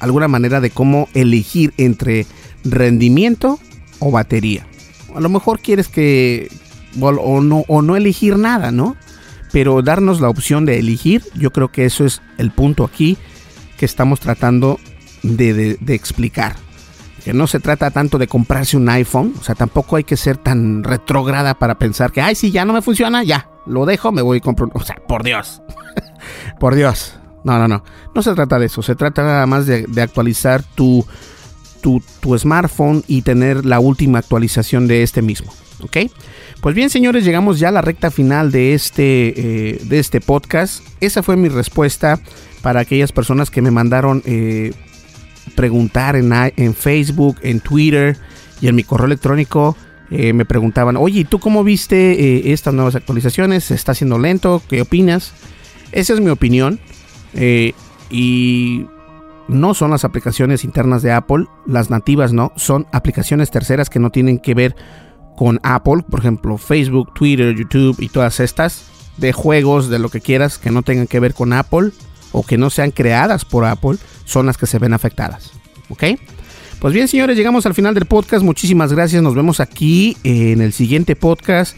alguna 0.00 0.26
manera 0.26 0.60
de 0.60 0.70
cómo 0.70 1.06
elegir 1.14 1.72
entre 1.76 2.26
rendimiento 2.64 3.60
o 4.00 4.10
batería. 4.10 4.66
A 5.14 5.20
lo 5.20 5.28
mejor 5.28 5.60
quieres 5.60 5.86
que, 5.86 6.50
o 7.00 7.40
no, 7.40 7.64
o 7.68 7.80
no 7.80 7.94
elegir 7.94 8.38
nada, 8.38 8.72
¿no? 8.72 8.96
Pero 9.52 9.82
darnos 9.82 10.20
la 10.20 10.30
opción 10.30 10.66
de 10.66 10.80
elegir, 10.80 11.22
yo 11.36 11.52
creo 11.52 11.70
que 11.70 11.84
eso 11.84 12.04
es 12.04 12.22
el 12.38 12.50
punto 12.50 12.82
aquí 12.82 13.16
que 13.78 13.86
estamos 13.86 14.18
tratando 14.18 14.80
de, 15.22 15.78
explicar. 15.90 16.56
Que 17.24 17.32
no 17.32 17.46
se 17.46 17.60
trata 17.60 17.90
tanto 17.90 18.18
de 18.18 18.26
comprarse 18.26 18.76
un 18.76 18.88
iPhone, 18.88 19.34
o 19.40 19.44
sea, 19.44 19.54
tampoco 19.54 19.96
hay 19.96 20.04
que 20.04 20.16
ser 20.16 20.36
tan 20.36 20.82
retrógrada 20.82 21.54
para 21.54 21.78
pensar 21.78 22.10
que, 22.10 22.20
ay, 22.20 22.34
si 22.34 22.50
ya 22.50 22.64
no 22.64 22.72
me 22.72 22.82
funciona, 22.82 23.22
ya, 23.22 23.48
lo 23.66 23.86
dejo, 23.86 24.10
me 24.10 24.22
voy 24.22 24.38
y 24.38 24.40
compro 24.40 24.70
O 24.74 24.80
sea, 24.82 24.96
por 25.06 25.22
Dios, 25.22 25.62
por 26.60 26.74
Dios. 26.74 27.14
No, 27.44 27.58
no, 27.58 27.68
no. 27.68 27.82
No 28.14 28.22
se 28.22 28.34
trata 28.34 28.58
de 28.58 28.66
eso. 28.66 28.82
Se 28.82 28.94
trata 28.94 29.22
nada 29.22 29.46
más 29.46 29.66
de, 29.66 29.86
actualizar 30.00 30.62
tu, 30.62 31.04
tu, 31.80 32.02
tu, 32.20 32.38
smartphone 32.38 33.02
y 33.08 33.22
tener 33.22 33.64
la 33.64 33.80
última 33.80 34.18
actualización 34.18 34.86
de 34.86 35.02
este 35.02 35.22
mismo. 35.22 35.52
¿Ok? 35.82 35.96
Pues 36.60 36.76
bien, 36.76 36.90
señores, 36.90 37.24
llegamos 37.24 37.58
ya 37.58 37.68
a 37.68 37.72
la 37.72 37.82
recta 37.82 38.10
final 38.10 38.52
de 38.52 38.74
este, 38.74 39.72
eh, 39.72 39.80
de 39.82 39.98
este 39.98 40.20
podcast. 40.20 40.84
Esa 41.00 41.22
fue 41.22 41.36
mi 41.36 41.48
respuesta 41.48 42.20
para 42.62 42.80
aquellas 42.80 43.10
personas 43.10 43.50
que 43.50 43.62
me 43.62 43.72
mandaron 43.72 44.22
eh, 44.24 44.72
preguntar 45.54 46.16
en, 46.16 46.74
Facebook, 46.74 47.36
en 47.42 47.60
Twitter 47.60 48.16
y 48.60 48.68
en 48.68 48.74
mi 48.74 48.84
correo 48.84 49.06
electrónico. 49.06 49.76
Eh, 50.10 50.32
me 50.32 50.44
preguntaban, 50.44 50.96
oye, 50.96 51.24
¿tú 51.24 51.38
cómo 51.38 51.64
viste 51.64 52.52
estas 52.52 52.74
nuevas 52.74 52.94
actualizaciones? 52.94 53.64
¿Se 53.64 53.74
está 53.74 53.92
haciendo 53.92 54.18
lento? 54.18 54.62
¿Qué 54.68 54.82
opinas? 54.82 55.32
Esa 55.92 56.14
es 56.14 56.20
mi 56.20 56.28
opinión. 56.28 56.80
y 58.10 58.86
no 59.48 59.74
son 59.74 59.90
las 59.90 60.04
aplicaciones 60.04 60.64
internas 60.64 61.02
de 61.02 61.12
Apple, 61.12 61.46
las 61.66 61.90
nativas 61.90 62.32
no, 62.32 62.52
son 62.56 62.86
aplicaciones 62.92 63.50
terceras 63.50 63.90
que 63.90 63.98
no 63.98 64.10
tienen 64.10 64.38
que 64.38 64.54
ver 64.54 64.76
con 65.36 65.60
Apple, 65.62 66.04
por 66.08 66.20
ejemplo, 66.20 66.58
Facebook, 66.58 67.12
Twitter, 67.14 67.54
YouTube 67.54 68.00
y 68.00 68.08
todas 68.08 68.40
estas, 68.40 68.84
de 69.16 69.32
juegos, 69.32 69.88
de 69.88 69.98
lo 69.98 70.08
que 70.08 70.20
quieras, 70.20 70.58
que 70.58 70.70
no 70.70 70.82
tengan 70.82 71.06
que 71.06 71.20
ver 71.20 71.34
con 71.34 71.52
Apple 71.52 71.90
o 72.32 72.42
que 72.42 72.58
no 72.58 72.70
sean 72.70 72.90
creadas 72.90 73.44
por 73.44 73.64
Apple, 73.64 73.98
son 74.24 74.46
las 74.46 74.56
que 74.56 74.66
se 74.66 74.78
ven 74.78 74.94
afectadas. 74.94 75.52
¿Ok? 75.88 76.04
Pues 76.80 76.94
bien, 76.94 77.06
señores, 77.06 77.36
llegamos 77.36 77.66
al 77.66 77.74
final 77.74 77.94
del 77.94 78.06
podcast. 78.06 78.44
Muchísimas 78.44 78.92
gracias. 78.92 79.22
Nos 79.22 79.34
vemos 79.34 79.60
aquí 79.60 80.16
en 80.24 80.60
el 80.60 80.72
siguiente 80.72 81.14
podcast. 81.14 81.76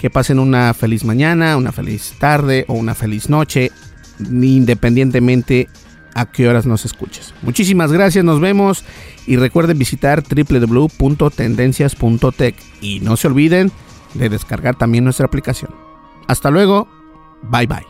Que 0.00 0.10
pasen 0.10 0.38
una 0.38 0.74
feliz 0.74 1.04
mañana, 1.04 1.56
una 1.56 1.72
feliz 1.72 2.14
tarde 2.18 2.64
o 2.68 2.72
una 2.72 2.94
feliz 2.94 3.28
noche, 3.28 3.70
independientemente 4.18 5.68
a 6.14 6.26
qué 6.26 6.48
horas 6.48 6.66
nos 6.66 6.84
escuches. 6.84 7.34
Muchísimas 7.42 7.92
gracias, 7.92 8.24
nos 8.24 8.40
vemos 8.40 8.84
y 9.26 9.36
recuerden 9.36 9.78
visitar 9.78 10.22
www.tendencias.tech 10.22 12.54
y 12.80 13.00
no 13.00 13.16
se 13.16 13.26
olviden 13.28 13.70
de 14.14 14.28
descargar 14.28 14.76
también 14.76 15.04
nuestra 15.04 15.26
aplicación. 15.26 15.72
Hasta 16.26 16.50
luego, 16.50 16.88
bye 17.42 17.66
bye. 17.66 17.89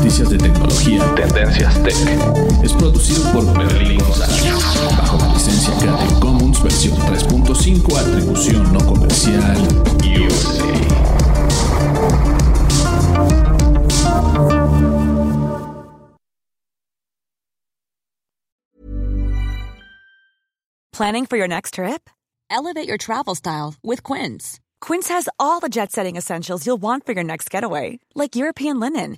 de 0.31 0.37
tecnología 0.37 1.03
Tendencias 1.15 1.83
Tech 1.83 1.95
es 2.63 2.71
producido 2.73 3.33
por 3.33 3.45
Berlín 3.57 3.99
González 3.99 4.43
bajo 4.97 5.17
la 5.17 5.33
licencia 5.33 5.73
Creative 5.77 6.19
Commons 6.21 6.63
versión 6.63 6.97
3.5 6.99 7.97
atribución 7.97 8.71
no 8.71 8.79
comercial 8.79 9.41
USA. 10.01 10.71
Planning 20.93 21.25
for 21.25 21.35
your 21.37 21.47
next 21.49 21.73
trip? 21.73 22.09
Elevate 22.49 22.87
your 22.87 22.97
travel 22.97 23.35
style 23.35 23.73
with 23.83 24.03
Quince. 24.03 24.59
Quince 24.79 25.09
has 25.09 25.27
all 25.39 25.59
the 25.59 25.69
jet 25.69 25.91
setting 25.91 26.15
essentials 26.15 26.65
you'll 26.65 26.81
want 26.81 27.05
for 27.05 27.13
your 27.13 27.23
next 27.23 27.49
getaway, 27.49 27.99
like 28.15 28.35
European 28.35 28.79
linen, 28.79 29.17